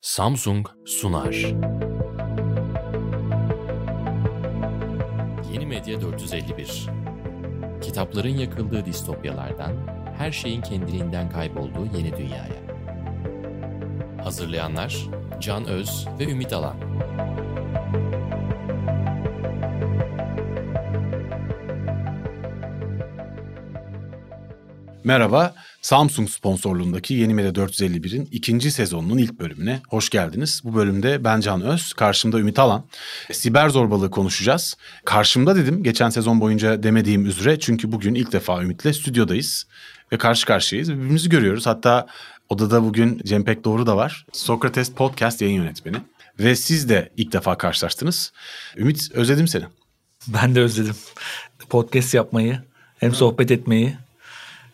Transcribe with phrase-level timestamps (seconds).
[0.00, 1.34] Samsung sunar.
[5.52, 6.86] Yeni Medya 451
[7.82, 9.72] Kitapların yakıldığı distopyalardan,
[10.18, 12.62] her şeyin kendiliğinden kaybolduğu yeni dünyaya.
[14.24, 15.06] Hazırlayanlar
[15.40, 16.76] Can Öz ve Ümit Alan.
[25.04, 25.54] Merhaba,
[25.88, 30.60] Samsung sponsorluğundaki Yeni Medya 451'in ikinci sezonunun ilk bölümüne hoş geldiniz.
[30.64, 32.84] Bu bölümde ben Can Öz, karşımda Ümit Alan.
[33.32, 34.76] Siber zorbalığı konuşacağız.
[35.04, 39.66] Karşımda dedim, geçen sezon boyunca demediğim üzere çünkü bugün ilk defa Ümit'le stüdyodayız
[40.12, 40.92] ve karşı karşıyayız.
[40.92, 41.66] Birbirimizi görüyoruz.
[41.66, 42.06] Hatta
[42.48, 44.26] odada bugün Cem Pek Doğru da var.
[44.32, 45.96] Sokrates Podcast yayın yönetmeni.
[46.40, 48.32] Ve siz de ilk defa karşılaştınız.
[48.76, 49.64] Ümit özledim seni.
[50.28, 50.96] Ben de özledim.
[51.68, 52.62] Podcast yapmayı,
[52.98, 53.96] hem sohbet etmeyi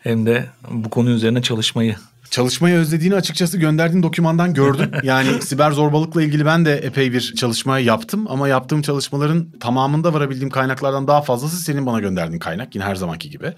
[0.05, 1.95] hem de bu konu üzerine çalışmayı.
[2.29, 4.91] Çalışmayı özlediğini açıkçası gönderdiğin dokümandan gördüm.
[5.03, 10.49] Yani siber zorbalıkla ilgili ben de epey bir çalışma yaptım ama yaptığım çalışmaların tamamında varabildiğim
[10.49, 13.53] kaynaklardan daha fazlası senin bana gönderdiğin kaynak yine her zamanki gibi.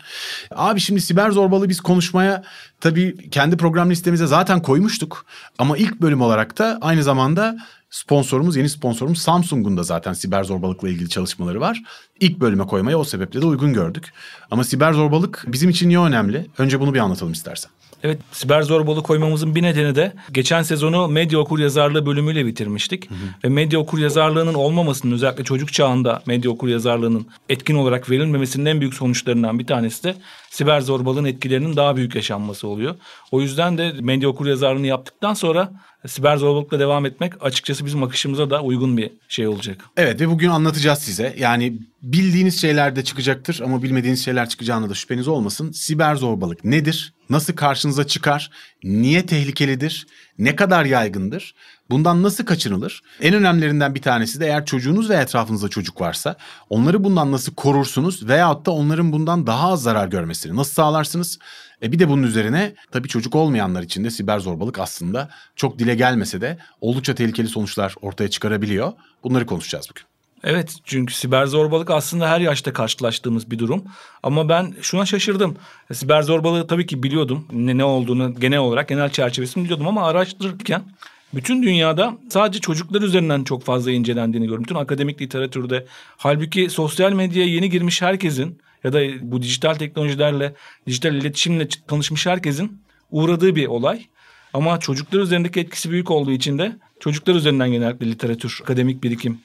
[0.52, 2.44] Abi şimdi siber zorbalığı biz konuşmaya
[2.82, 5.26] tabii kendi program listemize zaten koymuştuk
[5.58, 7.58] ama ilk bölüm olarak da aynı zamanda
[7.90, 11.84] sponsorumuz, yeni sponsorumuz Samsung'un da zaten siber zorbalıkla ilgili çalışmaları var.
[12.20, 14.14] İlk bölüme koymaya o sebeple de uygun gördük.
[14.52, 16.48] Ama siber zorbalık bizim için niye önemli?
[16.58, 17.72] Önce bunu bir anlatalım istersen.
[18.04, 23.10] Evet siber zorbalığı koymamızın bir nedeni de geçen sezonu medya okur yazarlığı bölümüyle bitirmiştik.
[23.10, 23.18] Hı hı.
[23.44, 28.80] Ve medya okur yazarlığının olmamasının özellikle çocuk çağında medya okur yazarlığının etkin olarak verilmemesinin en
[28.82, 30.16] büyük sonuçlarından bir tanesi de
[30.50, 32.96] siber zorbalığın etkilerinin daha büyük yaşanması oluyor.
[33.32, 35.72] O yüzden de medya okur yazarlığını yaptıktan sonra
[36.08, 39.86] siber zorbalıkla devam etmek açıkçası bizim akışımıza da uygun bir şey olacak.
[39.98, 41.36] Evet ve bugün anlatacağız size.
[41.38, 45.72] Yani bildiğiniz şeyler de çıkacaktır ama bilmediğiniz şeyler çıkacağına da şüpheniz olmasın.
[45.72, 47.14] Siber zorbalık nedir?
[47.30, 48.52] Nasıl karşınıza çıkar?
[48.84, 50.08] Niye tehlikelidir?
[50.40, 51.56] Ne kadar yaygındır?
[51.90, 53.02] Bundan nasıl kaçınılır?
[53.22, 56.36] En önemlilerinden bir tanesi de eğer çocuğunuz ve etrafınızda çocuk varsa
[56.70, 61.40] onları bundan nasıl korursunuz veyahut da onların bundan daha az zarar görmesini nasıl sağlarsınız?
[61.84, 65.96] E bir de bunun üzerine tabii çocuk olmayanlar için de siber zorbalık aslında çok dile
[65.96, 68.94] gelmese de oldukça tehlikeli sonuçlar ortaya çıkarabiliyor.
[69.24, 70.17] Bunları konuşacağız bugün.
[70.44, 73.84] Evet çünkü siber zorbalık aslında her yaşta karşılaştığımız bir durum.
[74.24, 75.58] Ama ben şuna şaşırdım.
[75.94, 77.46] Siber zorbalığı tabii ki biliyordum.
[77.52, 80.84] Ne, ne olduğunu genel olarak genel çerçevesini biliyordum ama araştırırken
[81.34, 84.64] bütün dünyada sadece çocuklar üzerinden çok fazla incelendiğini gördüm.
[84.64, 85.86] Bütün akademik literatürde.
[86.18, 90.54] Halbuki sosyal medyaya yeni girmiş herkesin ya da bu dijital teknolojilerle,
[90.88, 92.82] dijital iletişimle tanışmış herkesin
[93.12, 94.06] uğradığı bir olay.
[94.54, 99.40] Ama çocuklar üzerindeki etkisi büyük olduğu için de çocuklar üzerinden genellikle literatür, akademik birikim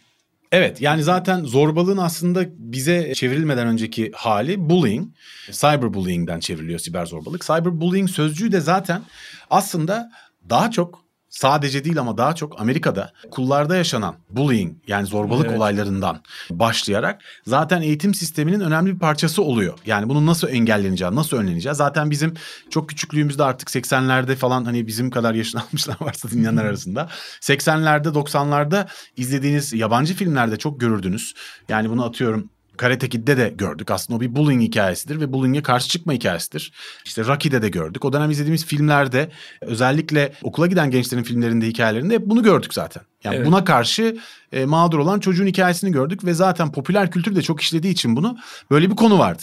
[0.53, 5.09] Evet yani zaten zorbalığın aslında bize çevrilmeden önceki hali bullying.
[5.51, 7.43] Cyberbullying'den çevriliyor siber zorbalık.
[7.43, 9.03] Cyberbullying sözcüğü de zaten
[9.51, 10.11] aslında
[10.51, 11.02] daha çok
[11.33, 15.57] sadece değil ama daha çok Amerika'da kullarda yaşanan bullying yani zorbalık evet.
[15.59, 16.21] olaylarından
[16.51, 19.79] başlayarak zaten eğitim sisteminin önemli bir parçası oluyor.
[19.87, 21.75] Yani bunun nasıl engelleneceği, nasıl önleneceği.
[21.75, 22.35] Zaten bizim
[22.71, 27.09] çok küçüklüğümüzde artık 80'lerde falan hani bizim kadar yaşını almışlar varsa dinleyenler arasında.
[27.41, 31.35] 80'lerde 90'larda izlediğiniz yabancı filmlerde çok görürdünüz.
[31.69, 33.91] Yani bunu atıyorum Karate Kid'de de gördük.
[33.91, 36.73] Aslında o bir bullying hikayesidir ve bullying'e karşı çıkma hikayesidir.
[37.05, 38.05] İşte Rocky'de de gördük.
[38.05, 43.03] O dönem izlediğimiz filmlerde özellikle okula giden gençlerin filmlerinde hikayelerinde hep bunu gördük zaten.
[43.25, 43.47] Yani evet.
[43.47, 44.17] buna karşı
[44.53, 48.37] e, mağdur olan çocuğun hikayesini gördük ve zaten popüler kültür de çok işlediği için bunu
[48.71, 49.43] böyle bir konu vardı.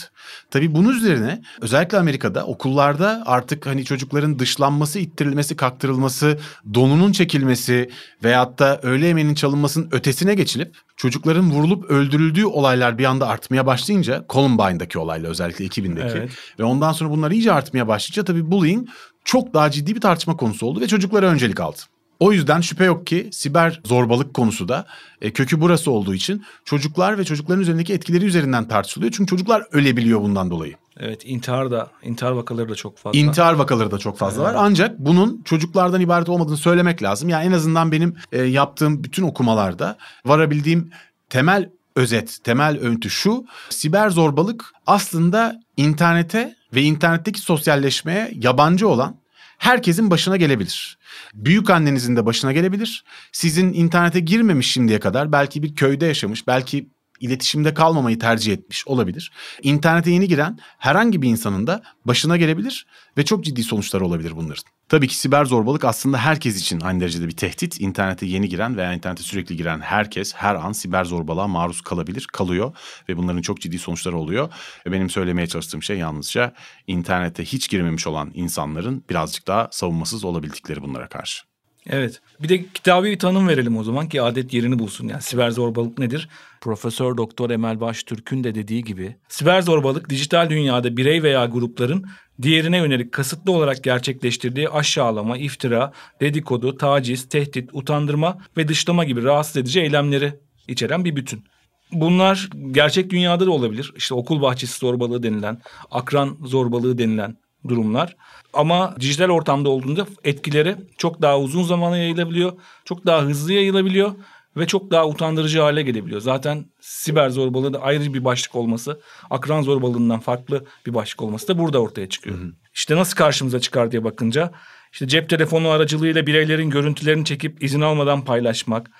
[0.51, 6.39] Tabii bunun üzerine özellikle Amerika'da okullarda artık hani çocukların dışlanması, ittirilmesi, kaktırılması,
[6.73, 7.89] donunun çekilmesi
[8.23, 14.25] veyahut da öğle yemeğinin çalınmasının ötesine geçilip çocukların vurulup öldürüldüğü olaylar bir anda artmaya başlayınca
[14.29, 16.31] Columbine'daki olayla özellikle 2000'deki evet.
[16.59, 18.87] ve ondan sonra bunlar iyice artmaya başlayınca tabii bullying
[19.25, 21.79] çok daha ciddi bir tartışma konusu oldu ve çocuklara öncelik aldı.
[22.19, 24.85] O yüzden şüphe yok ki siber zorbalık konusu da
[25.21, 29.11] e, kökü burası olduğu için çocuklar ve çocukların üzerindeki etkileri üzerinden tartışılıyor.
[29.11, 30.75] Çünkü çocuklar ölebiliyor bundan dolayı.
[30.99, 33.19] Evet intihar da intihar vakaları da çok fazla.
[33.19, 34.55] İntihar vakaları da çok fazla evet.
[34.55, 34.63] var.
[34.65, 37.29] Ancak bunun çocuklardan ibaret olmadığını söylemek lazım.
[37.29, 40.91] Yani en azından benim e, yaptığım bütün okumalarda varabildiğim
[41.29, 43.45] temel özet, temel öntü şu.
[43.69, 49.15] Siber zorbalık aslında internete ve internetteki sosyalleşmeye yabancı olan
[49.57, 50.98] herkesin başına gelebilir.
[51.33, 53.03] Büyük annenizin de başına gelebilir.
[53.31, 56.89] Sizin internete girmemiş şimdiye kadar belki bir köyde yaşamış, belki
[57.19, 59.31] iletişimde kalmamayı tercih etmiş olabilir.
[59.61, 62.85] İnternete yeni giren herhangi bir insanın da başına gelebilir
[63.17, 64.63] ve çok ciddi sonuçlar olabilir bunların.
[64.89, 67.81] Tabii ki siber zorbalık aslında herkes için aynı derecede bir tehdit.
[67.81, 72.75] İnternete yeni giren veya internete sürekli giren herkes her an siber zorbalığa maruz kalabilir, kalıyor
[73.09, 74.49] ve bunların çok ciddi sonuçları oluyor.
[74.85, 76.53] Benim söylemeye çalıştığım şey yalnızca
[76.87, 81.49] internete hiç girmemiş olan insanların birazcık daha savunmasız olabildikleri bunlara karşı.
[81.87, 82.21] Evet.
[82.43, 85.07] Bir de kitabi bir tanım verelim o zaman ki adet yerini bulsun.
[85.07, 86.29] Yani siber zorbalık nedir?
[86.61, 92.05] Profesör Doktor Emel Baştürk'ün de dediği gibi siber zorbalık dijital dünyada birey veya grupların
[92.41, 99.57] diğerine yönelik kasıtlı olarak gerçekleştirdiği aşağılama, iftira, dedikodu, taciz, tehdit, utandırma ve dışlama gibi rahatsız
[99.57, 100.33] edici eylemleri
[100.67, 101.43] içeren bir bütün.
[101.91, 103.93] Bunlar gerçek dünyada da olabilir.
[103.97, 105.61] İşte okul bahçesi zorbalığı denilen,
[105.91, 107.37] akran zorbalığı denilen
[107.67, 108.15] durumlar.
[108.53, 112.53] Ama dijital ortamda olduğunda etkileri çok daha uzun zamana yayılabiliyor.
[112.85, 114.15] Çok daha hızlı yayılabiliyor
[114.57, 116.21] ve çok daha utandırıcı hale gelebiliyor.
[116.21, 121.57] Zaten siber zorbalığı da ayrı bir başlık olması, akran zorbalığından farklı bir başlık olması da
[121.57, 122.37] burada ortaya çıkıyor.
[122.37, 122.51] Hı hı.
[122.73, 124.51] İşte nasıl karşımıza çıkar diye bakınca
[124.91, 128.91] işte cep telefonu aracılığıyla bireylerin görüntülerini çekip izin almadan paylaşmak,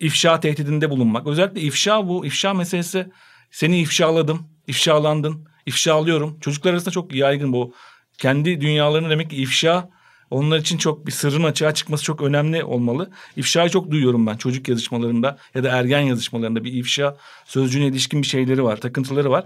[0.00, 1.26] ifşa tehdidinde bulunmak.
[1.26, 3.06] Özellikle ifşa bu ifşa meselesi
[3.50, 6.40] seni ifşaladım, ifşalandın, ifşalıyorum.
[6.40, 7.74] Çocuklar arasında çok yaygın bu.
[8.18, 9.88] Kendi dünyalarını demek ki ifşa
[10.30, 13.10] onlar için çok bir sırrın açığa çıkması çok önemli olmalı.
[13.36, 18.26] İfşayı çok duyuyorum ben çocuk yazışmalarında ya da ergen yazışmalarında bir ifşa sözcüğüne ilişkin bir
[18.26, 19.44] şeyleri var, takıntıları var.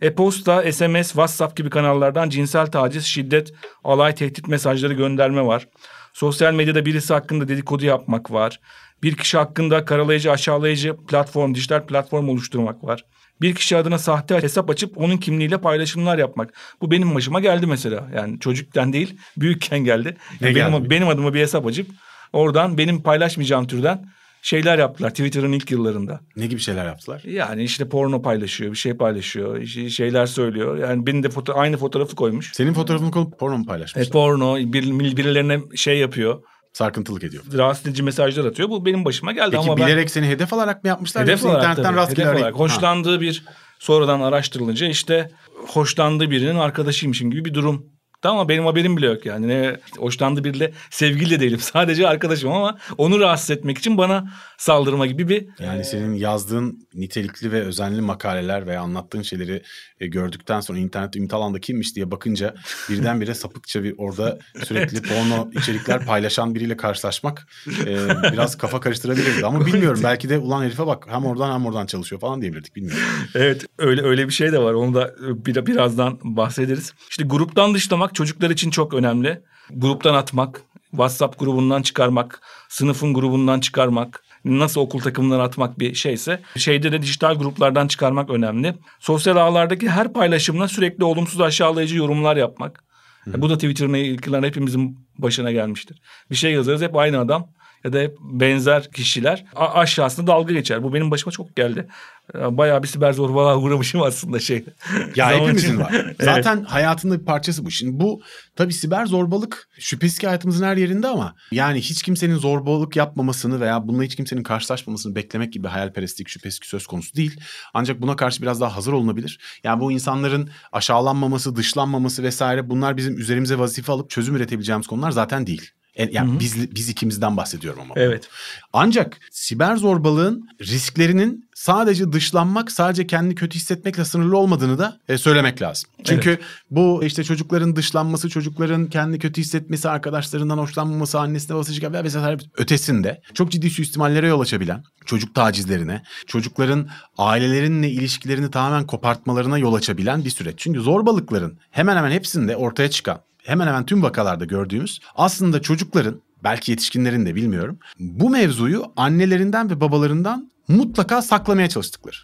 [0.00, 3.52] E-posta, SMS, WhatsApp gibi kanallardan cinsel taciz, şiddet,
[3.84, 5.68] alay, tehdit mesajları gönderme var.
[6.12, 8.60] Sosyal medyada birisi hakkında dedikodu yapmak var.
[9.02, 13.04] Bir kişi hakkında karalayıcı, aşağılayıcı platform, dijital platform oluşturmak var.
[13.42, 16.54] Bir kişi adına sahte hesap açıp onun kimliğiyle paylaşımlar yapmak.
[16.80, 18.08] Bu benim başıma geldi mesela.
[18.14, 20.16] Yani çocukken değil, büyükken geldi.
[20.40, 20.90] Ne benim, geldi?
[20.90, 21.90] benim adıma bir hesap açıp
[22.32, 24.04] oradan benim paylaşmayacağım türden
[24.42, 26.20] şeyler yaptılar Twitter'ın ilk yıllarında.
[26.36, 27.22] Ne gibi şeyler yaptılar?
[27.24, 30.78] Yani işte porno paylaşıyor, bir şey paylaşıyor, şeyler söylüyor.
[30.78, 32.52] Yani benim de foto aynı fotoğrafı koymuş.
[32.52, 34.10] Senin fotoğrafını koyup porno mu paylaşmışlar?
[34.10, 36.42] E, porno, bir, birilerine şey yapıyor
[36.72, 37.44] sarkıntılık ediyor.
[37.52, 38.70] Rahatsız edici mesajlar atıyor.
[38.70, 40.12] Bu benim başıma geldi Peki, ama bilerek ben...
[40.12, 41.22] seni hedef alarak mı yapmışlar?
[41.22, 41.96] Hedef olarak internetten tabii.
[41.96, 42.54] Rastgele hedef olarak.
[42.54, 43.20] Hoşlandığı ha.
[43.20, 43.44] bir
[43.78, 45.30] sonradan araştırılınca işte
[45.66, 47.90] hoşlandığı birinin arkadaşıymışım gibi bir durum
[48.22, 49.48] Tamam benim haberim bile yok yani.
[49.48, 51.58] Ne hoşlandı biriyle sevgili de değilim.
[51.60, 54.24] Sadece arkadaşım ama onu rahatsız etmek için bana
[54.60, 55.46] saldırma gibi bir...
[55.58, 59.62] Yani senin yazdığın nitelikli ve özenli makaleler veya anlattığın şeyleri
[60.00, 62.54] e, gördükten sonra internette Ümit Alan'da kimmiş diye bakınca
[62.88, 67.48] birdenbire sapıkça bir orada sürekli porno içerikler paylaşan biriyle karşılaşmak
[67.86, 69.46] e, biraz kafa karıştırabilirdi.
[69.46, 73.02] Ama bilmiyorum belki de ulan herife bak hem oradan hem oradan çalışıyor falan diyebilirdik bilmiyorum.
[73.34, 76.92] Evet öyle öyle bir şey de var onu da e, bir, birazdan bahsederiz.
[77.10, 79.42] İşte gruptan dışlamak çocuklar için çok önemli.
[79.70, 86.92] Gruptan atmak, WhatsApp grubundan çıkarmak, sınıfın grubundan çıkarmak, nasıl okul takımından atmak bir şeyse şeyde
[86.92, 88.74] de dijital gruplardan çıkarmak önemli.
[89.00, 92.84] Sosyal ağlardaki her paylaşımına sürekli olumsuz aşağılayıcı yorumlar yapmak.
[93.24, 93.42] Hı.
[93.42, 96.00] Bu da Twitter'ın ilk yıllarında hepimizin başına gelmiştir.
[96.30, 97.48] Bir şey yazarız hep aynı adam
[97.84, 100.82] ya da hep benzer kişiler aşağısında dalga geçer.
[100.82, 101.88] Bu benim başıma çok geldi.
[102.34, 104.64] Bayağı bir siber zorbalığa uğramışım aslında şey.
[105.16, 106.06] Ya hepimizin var.
[106.20, 106.68] Zaten evet.
[106.68, 107.70] hayatında bir parçası bu.
[107.70, 108.20] Şimdi bu
[108.56, 113.88] tabii siber zorbalık şüphesiz ki hayatımızın her yerinde ama yani hiç kimsenin zorbalık yapmamasını veya
[113.88, 117.40] bununla hiç kimsenin karşılaşmamasını beklemek gibi hayalperestlik şüphesiz ki söz konusu değil.
[117.74, 119.40] Ancak buna karşı biraz daha hazır olunabilir.
[119.64, 125.46] Yani bu insanların aşağılanmaması, dışlanmaması vesaire bunlar bizim üzerimize vazife alıp çözüm üretebileceğimiz konular zaten
[125.46, 125.70] değil.
[125.96, 126.40] Yani Hı-hı.
[126.40, 127.94] biz biz ikimizden bahsediyorum ama.
[127.96, 128.28] Evet.
[128.72, 135.62] Ancak siber zorbalığın risklerinin sadece dışlanmak, sadece kendi kötü hissetmekle sınırlı olmadığını da e, söylemek
[135.62, 135.90] lazım.
[136.04, 136.40] Çünkü evet.
[136.70, 143.50] bu işte çocukların dışlanması, çocukların kendi kötü hissetmesi, arkadaşlarından hoşlanmaması, annesine basıcı vesaire ötesinde çok
[143.50, 150.54] ciddi suistimallere yol açabilen, çocuk tacizlerine, çocukların ailelerinle ilişkilerini tamamen kopartmalarına yol açabilen bir süreç.
[150.58, 156.70] Çünkü zorbalıkların hemen hemen hepsinde ortaya çıkan hemen hemen tüm vakalarda gördüğümüz aslında çocukların belki
[156.70, 162.16] yetişkinlerin de bilmiyorum bu mevzuyu annelerinden ve babalarından mutlaka saklamaya çalıştıkları.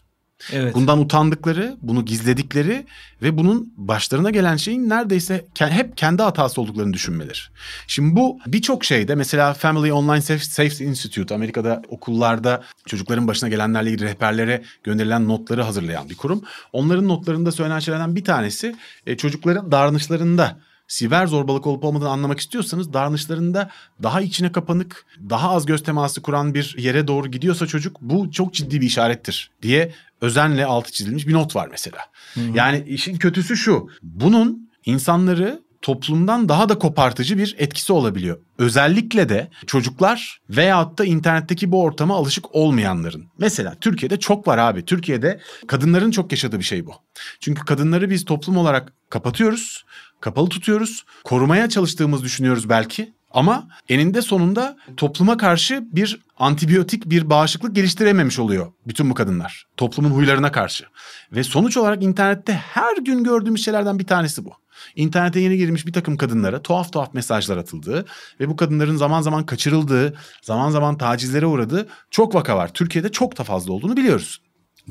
[0.52, 0.75] Evet.
[0.75, 2.87] Bundan utandıkları, bunu gizledikleri
[3.23, 7.38] ve bunun başlarına gelen şeyin neredeyse hep kendi hatası olduklarını düşünmeleri.
[7.87, 14.08] Şimdi bu birçok şeyde mesela Family Online Safety Institute Amerika'da okullarda çocukların başına gelenlerle ilgili
[14.08, 16.42] rehberlere gönderilen notları hazırlayan bir kurum.
[16.73, 20.58] Onların notlarında söylenen şeylerden bir tanesi e, çocukların davranışlarında
[20.88, 23.71] siber zorbalık olup olmadığını anlamak istiyorsanız davranışlarında
[24.02, 28.55] daha içine kapanık, daha az göz teması kuran bir yere doğru gidiyorsa çocuk bu çok
[28.55, 31.99] ciddi bir işarettir diye özenle altı çizilmiş bir not var mesela.
[32.35, 32.45] Hı-hı.
[32.55, 33.88] Yani işin kötüsü şu.
[34.02, 38.38] Bunun insanları toplumdan daha da kopartıcı bir etkisi olabiliyor.
[38.59, 43.26] Özellikle de çocuklar veyahut da internetteki bu ortama alışık olmayanların.
[43.38, 44.85] Mesela Türkiye'de çok var abi.
[44.85, 46.95] Türkiye'de kadınların çok yaşadığı bir şey bu.
[47.40, 49.85] Çünkü kadınları biz toplum olarak kapatıyoruz
[50.20, 51.04] kapalı tutuyoruz.
[51.25, 53.16] Korumaya çalıştığımız düşünüyoruz belki.
[53.30, 59.66] Ama eninde sonunda topluma karşı bir antibiyotik bir bağışıklık geliştirememiş oluyor bütün bu kadınlar.
[59.76, 60.85] Toplumun huylarına karşı.
[61.32, 64.52] Ve sonuç olarak internette her gün gördüğümüz şeylerden bir tanesi bu.
[64.96, 68.04] İnternete yeni girmiş bir takım kadınlara tuhaf tuhaf mesajlar atıldığı
[68.40, 72.73] ve bu kadınların zaman zaman kaçırıldığı, zaman zaman tacizlere uğradığı çok vaka var.
[72.75, 74.40] Türkiye'de çok da fazla olduğunu biliyoruz.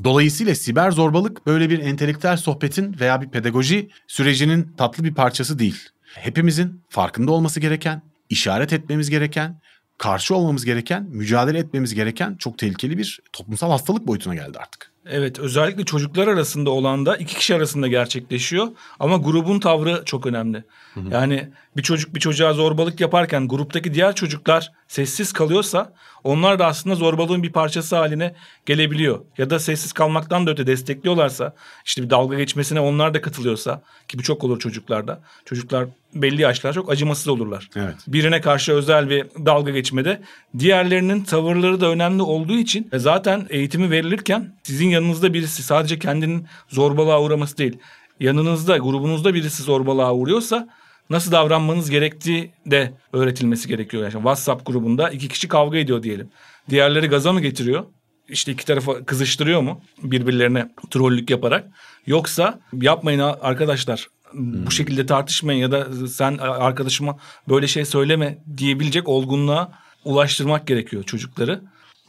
[0.04, 5.88] Dolayısıyla siber zorbalık böyle bir entelektüel sohbetin veya bir pedagoji sürecinin tatlı bir parçası değil.
[6.14, 9.60] Hepimizin farkında olması gereken, işaret etmemiz gereken,
[9.98, 14.92] karşı olmamız gereken, mücadele etmemiz gereken çok tehlikeli bir toplumsal hastalık boyutuna geldi artık.
[15.10, 18.68] Evet özellikle çocuklar arasında olan da iki kişi arasında gerçekleşiyor.
[19.00, 20.64] Ama grubun tavrı çok önemli.
[20.94, 21.04] Hı hı.
[21.10, 25.92] Yani bir çocuk bir çocuğa zorbalık yaparken gruptaki diğer çocuklar sessiz kalıyorsa
[26.24, 28.34] onlar da aslında zorbalığın bir parçası haline
[28.66, 29.20] gelebiliyor.
[29.38, 34.18] Ya da sessiz kalmaktan da öte destekliyorlarsa işte bir dalga geçmesine onlar da katılıyorsa ki
[34.18, 35.20] bu çok olur çocuklarda.
[35.44, 37.68] Çocuklar belli yaşlar çok acımasız olurlar.
[37.76, 37.94] Evet.
[38.08, 40.20] Birine karşı özel bir dalga geçmede
[40.58, 47.22] diğerlerinin tavırları da önemli olduğu için zaten eğitimi verilirken sizin yanınızda birisi sadece kendinin zorbalığa
[47.22, 47.78] uğraması değil.
[48.20, 50.68] Yanınızda grubunuzda birisi zorbalığa uğruyorsa
[51.10, 54.02] nasıl davranmanız gerektiği de öğretilmesi gerekiyor.
[54.02, 56.30] Yani WhatsApp grubunda iki kişi kavga ediyor diyelim.
[56.70, 57.84] Diğerleri gaza mı getiriyor?
[58.28, 61.66] İşte iki tarafa kızıştırıyor mu birbirlerine trollük yaparak?
[62.06, 64.08] Yoksa yapmayın arkadaşlar.
[64.34, 67.16] Bu şekilde tartışmayın ya da sen arkadaşıma
[67.48, 69.72] böyle şey söyleme diyebilecek olgunluğa
[70.04, 71.60] ulaştırmak gerekiyor çocukları.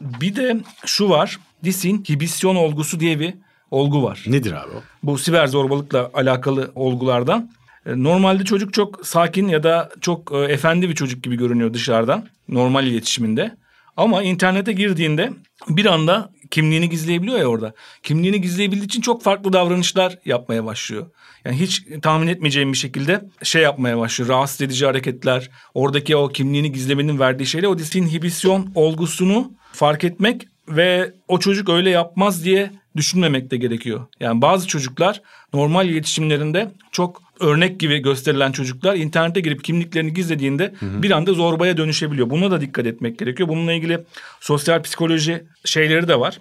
[0.01, 3.33] Bir de şu var disinhibisyon olgusu diye bir
[3.71, 4.23] olgu var.
[4.27, 4.81] Nedir abi o?
[5.03, 7.51] Bu siber zorbalıkla alakalı olgulardan.
[7.85, 12.27] E, normalde çocuk çok sakin ya da çok e, efendi bir çocuk gibi görünüyor dışarıdan
[12.49, 13.57] normal iletişiminde.
[13.97, 15.31] Ama internete girdiğinde
[15.69, 17.73] bir anda kimliğini gizleyebiliyor ya orada.
[18.03, 21.05] Kimliğini gizleyebildiği için çok farklı davranışlar yapmaya başlıyor.
[21.45, 24.29] Yani hiç tahmin etmeyeceğim bir şekilde şey yapmaya başlıyor.
[24.29, 31.13] Rahatsız edici hareketler, oradaki o kimliğini gizlemenin verdiği şeyle o disinhibisyon olgusunu fark etmek ve
[31.27, 34.05] o çocuk öyle yapmaz diye düşünmemek de gerekiyor.
[34.19, 35.21] Yani bazı çocuklar
[35.53, 41.03] normal iletişimlerinde çok örnek gibi gösterilen çocuklar internete girip kimliklerini gizlediğinde hı hı.
[41.03, 42.29] bir anda zorbaya dönüşebiliyor.
[42.29, 43.49] Buna da dikkat etmek gerekiyor.
[43.49, 43.99] Bununla ilgili
[44.39, 46.39] sosyal psikoloji şeyleri de var.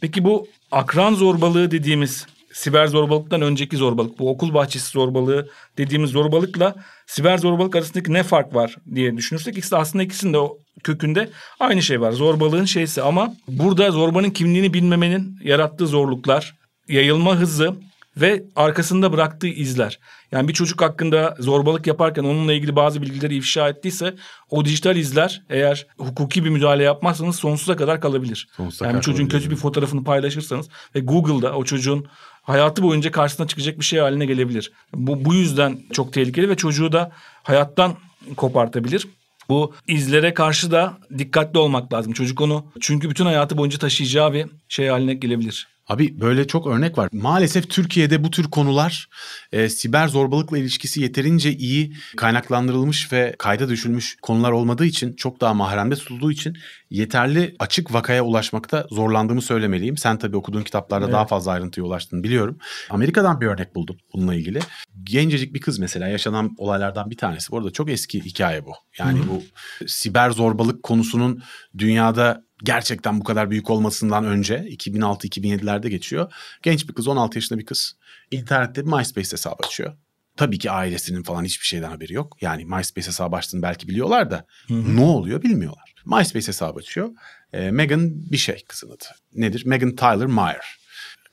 [0.00, 6.74] Peki bu akran zorbalığı dediğimiz siber zorbalıktan önceki zorbalık, bu okul bahçesi zorbalığı dediğimiz zorbalıkla
[7.06, 11.30] siber zorbalık arasındaki ne fark var diye düşünürsek ikisi aslında ikisinin de o kökünde
[11.60, 12.12] aynı şey var.
[12.12, 16.54] Zorbalığın şeysi ama burada zorbanın kimliğini bilmemenin yarattığı zorluklar,
[16.88, 17.74] yayılma hızı
[18.16, 19.98] ve arkasında bıraktığı izler.
[20.32, 24.14] Yani bir çocuk hakkında zorbalık yaparken onunla ilgili bazı bilgileri ifşa ettiyse
[24.50, 28.48] o dijital izler eğer hukuki bir müdahale yapmazsanız sonsuza kadar kalabilir.
[28.56, 32.06] Sonsuza yani bir çocuğun kötü bir fotoğrafını paylaşırsanız ve Google'da o çocuğun
[32.44, 34.72] hayatı boyunca karşısına çıkacak bir şey haline gelebilir.
[34.94, 37.94] Bu, bu yüzden çok tehlikeli ve çocuğu da hayattan
[38.36, 39.08] kopartabilir.
[39.48, 42.12] Bu izlere karşı da dikkatli olmak lazım.
[42.12, 45.73] Çocuk onu çünkü bütün hayatı boyunca taşıyacağı bir şey haline gelebilir.
[45.88, 47.08] Abi böyle çok örnek var.
[47.12, 49.08] Maalesef Türkiye'de bu tür konular
[49.52, 55.54] e, siber zorbalıkla ilişkisi yeterince iyi kaynaklandırılmış ve kayda düşülmüş konular olmadığı için çok daha
[55.54, 56.56] mahremde tutulduğu için
[56.90, 59.96] yeterli açık vakaya ulaşmakta zorlandığımı söylemeliyim.
[59.96, 61.14] Sen tabii okuduğun kitaplarda evet.
[61.14, 62.58] daha fazla ayrıntıya ulaştığını biliyorum.
[62.90, 64.60] Amerika'dan bir örnek buldum bununla ilgili.
[65.02, 67.50] Gencecik bir kız mesela yaşanan olaylardan bir tanesi.
[67.50, 68.72] Bu arada çok eski hikaye bu.
[68.98, 69.28] Yani Hı-hı.
[69.28, 69.42] bu
[69.86, 71.42] siber zorbalık konusunun
[71.78, 76.32] dünyada gerçekten bu kadar büyük olmasından önce 2006-2007'lerde geçiyor.
[76.62, 77.96] Genç bir kız 16 yaşında bir kız
[78.30, 79.96] internette bir MySpace hesabı açıyor.
[80.36, 82.36] Tabii ki ailesinin falan hiçbir şeyden haberi yok.
[82.40, 84.96] Yani MySpace hesabı açtığını belki biliyorlar da Hı-hı.
[84.96, 85.94] ne oluyor bilmiyorlar.
[86.06, 87.10] MySpace hesabı açıyor.
[87.52, 89.04] E, Megan bir şey kızın adı.
[89.34, 89.66] Nedir?
[89.66, 90.83] Megan Tyler Meyer.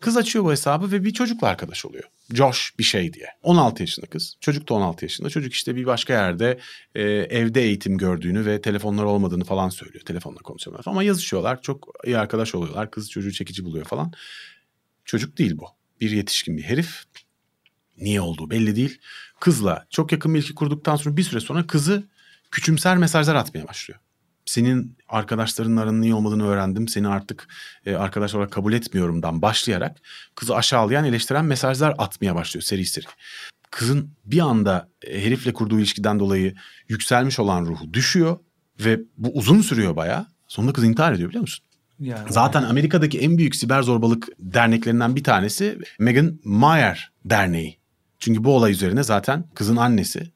[0.02, 2.04] Kız açıyor bu hesabı ve bir çocukla arkadaş oluyor.
[2.34, 3.28] Josh bir şey diye.
[3.44, 4.36] 16 yaşında kız.
[4.40, 5.30] Çocuk da 16 yaşında.
[5.30, 6.60] Çocuk işte bir başka yerde
[6.96, 10.06] e, evde eğitim gördüğünü ve telefonları olmadığını falan söylüyor.
[10.06, 11.62] Telefonla konuşuyorlar ama yazışıyorlar.
[11.62, 12.92] Çok iyi arkadaş oluyorlar.
[12.92, 14.12] Kız çocuğu çekici buluyor falan.
[15.06, 15.66] Çocuk değil bu.
[16.02, 17.04] Bir yetişkin bir herif.
[17.98, 19.00] Niye olduğu belli değil.
[19.40, 22.04] Kızla çok yakın bir ilişki kurduktan sonra bir süre sonra kızı
[22.52, 24.00] küçümser mesajlar atmaya başlıyor
[24.52, 26.88] senin arkadaşlarının aranın iyi olmadığını öğrendim.
[26.88, 27.48] Seni artık
[27.86, 29.98] e, arkadaş olarak kabul etmiyorumdan başlayarak
[30.36, 33.06] kızı aşağılayan, eleştiren mesajlar atmaya başlıyor seri seri.
[33.72, 36.56] Kızın bir anda e, herifle kurduğu ilişkiden dolayı
[36.90, 38.38] yükselmiş olan ruhu düşüyor
[38.80, 40.28] ve bu uzun sürüyor bayağı.
[40.48, 41.66] Sonunda kız intihar ediyor biliyor musun?
[42.00, 42.28] Yani.
[42.30, 47.80] Zaten Amerika'daki en büyük siber zorbalık derneklerinden bir tanesi Megan Mayer Derneği.
[48.20, 50.32] Çünkü bu olay üzerine zaten kızın annesi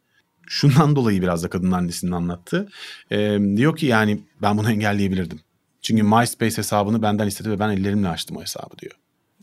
[0.48, 2.68] şundan dolayı biraz da kadının annesinin anlattı.
[3.12, 5.40] E, diyor ki yani ben bunu engelleyebilirdim.
[5.82, 8.96] Çünkü MySpace hesabını benden istedi ve ben ellerimle açtım o hesabı diyor.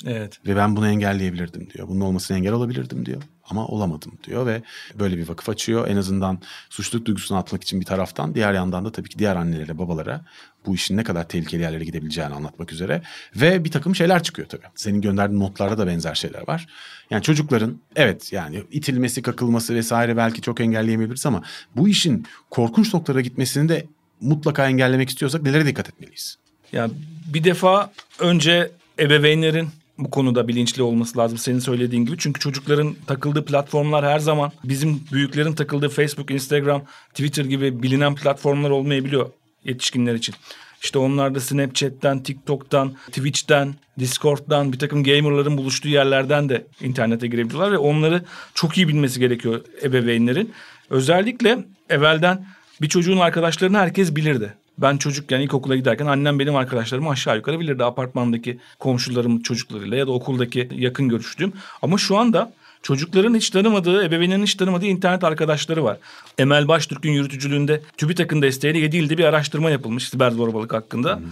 [0.07, 0.41] Evet.
[0.47, 1.89] Ve ben bunu engelleyebilirdim diyor.
[1.89, 3.23] Bunun olmasına engel olabilirdim diyor.
[3.45, 4.63] Ama olamadım diyor ve
[4.99, 5.89] böyle bir vakıf açıyor.
[5.89, 6.39] En azından
[6.71, 8.35] suçluluk duygusunu atmak için bir taraftan.
[8.35, 10.25] Diğer yandan da tabii ki diğer annelere, babalara
[10.67, 13.03] bu işin ne kadar tehlikeli yerlere gidebileceğini anlatmak üzere.
[13.37, 14.67] Ve bir takım şeyler çıkıyor tabii.
[14.75, 16.67] Senin gönderdiğin notlarda da benzer şeyler var.
[17.11, 21.43] Yani çocukların evet yani itilmesi, kakılması vesaire belki çok engelleyemeyebiliriz ama
[21.77, 23.87] bu işin korkunç noktalara gitmesini de
[24.21, 26.37] mutlaka engellemek istiyorsak nelere dikkat etmeliyiz?
[26.73, 26.93] Yani
[27.35, 32.17] bir defa önce ebeveynlerin bu konuda bilinçli olması lazım senin söylediğin gibi.
[32.19, 38.71] Çünkü çocukların takıldığı platformlar her zaman bizim büyüklerin takıldığı Facebook, Instagram, Twitter gibi bilinen platformlar
[38.71, 39.31] olmayabiliyor
[39.65, 40.35] yetişkinler için.
[40.83, 47.73] İşte onlar da Snapchat'ten, TikTok'tan, Twitch'ten, Discord'dan bir takım gamerların buluştuğu yerlerden de internete girebiliyorlar
[47.73, 50.53] ve onları çok iyi bilmesi gerekiyor ebeveynlerin.
[50.91, 52.47] Özellikle evvelden
[52.81, 54.55] bir çocuğun arkadaşlarını herkes bilirdi.
[54.79, 57.85] Ben çocukken ilkokula giderken annem benim arkadaşlarımı aşağı yukarı bilirdi.
[57.85, 61.53] Apartmandaki komşularım çocuklarıyla ya da okuldaki yakın görüştüğüm.
[61.83, 65.99] Ama şu anda çocukların hiç tanımadığı, ebeveynlerin hiç tanımadığı internet arkadaşları var.
[66.39, 71.17] Emel Baştürk'ün yürütücülüğünde TÜBİTAK'ın desteğiyle 7 ilde bir araştırma yapılmış siber zorbalık hakkında.
[71.17, 71.25] Hmm.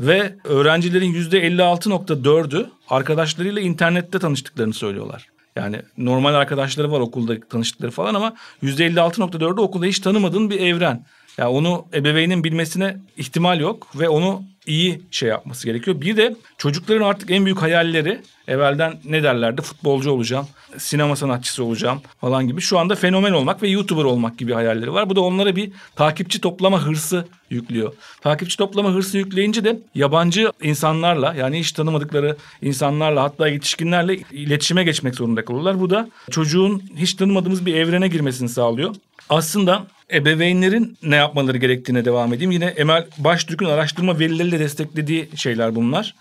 [0.00, 5.28] Ve öğrencilerin %56.4'ü arkadaşlarıyla internette tanıştıklarını söylüyorlar.
[5.56, 11.04] Yani normal arkadaşları var okulda tanıştıkları falan ama %56.4'ü okulda hiç tanımadığın bir evren.
[11.38, 16.00] Yani onu ebeveynin bilmesine ihtimal yok ve onu iyi şey yapması gerekiyor.
[16.00, 20.46] Bir de çocukların artık en büyük hayalleri evvelden ne derlerdi futbolcu olacağım,
[20.78, 22.60] sinema sanatçısı olacağım falan gibi.
[22.60, 25.10] Şu anda fenomen olmak ve YouTuber olmak gibi hayalleri var.
[25.10, 27.92] Bu da onlara bir takipçi toplama hırsı yüklüyor.
[28.20, 35.14] Takipçi toplama hırsı yükleyince de yabancı insanlarla yani hiç tanımadıkları insanlarla hatta yetişkinlerle iletişime geçmek
[35.14, 35.80] zorunda kalıyorlar.
[35.80, 38.94] Bu da çocuğun hiç tanımadığımız bir evrene girmesini sağlıyor.
[39.28, 42.50] Aslında ebeveynlerin ne yapmaları gerektiğine devam edeyim.
[42.50, 46.14] Yine Emel Baştürk'ün araştırma verileriyle desteklediği şeyler bunlar.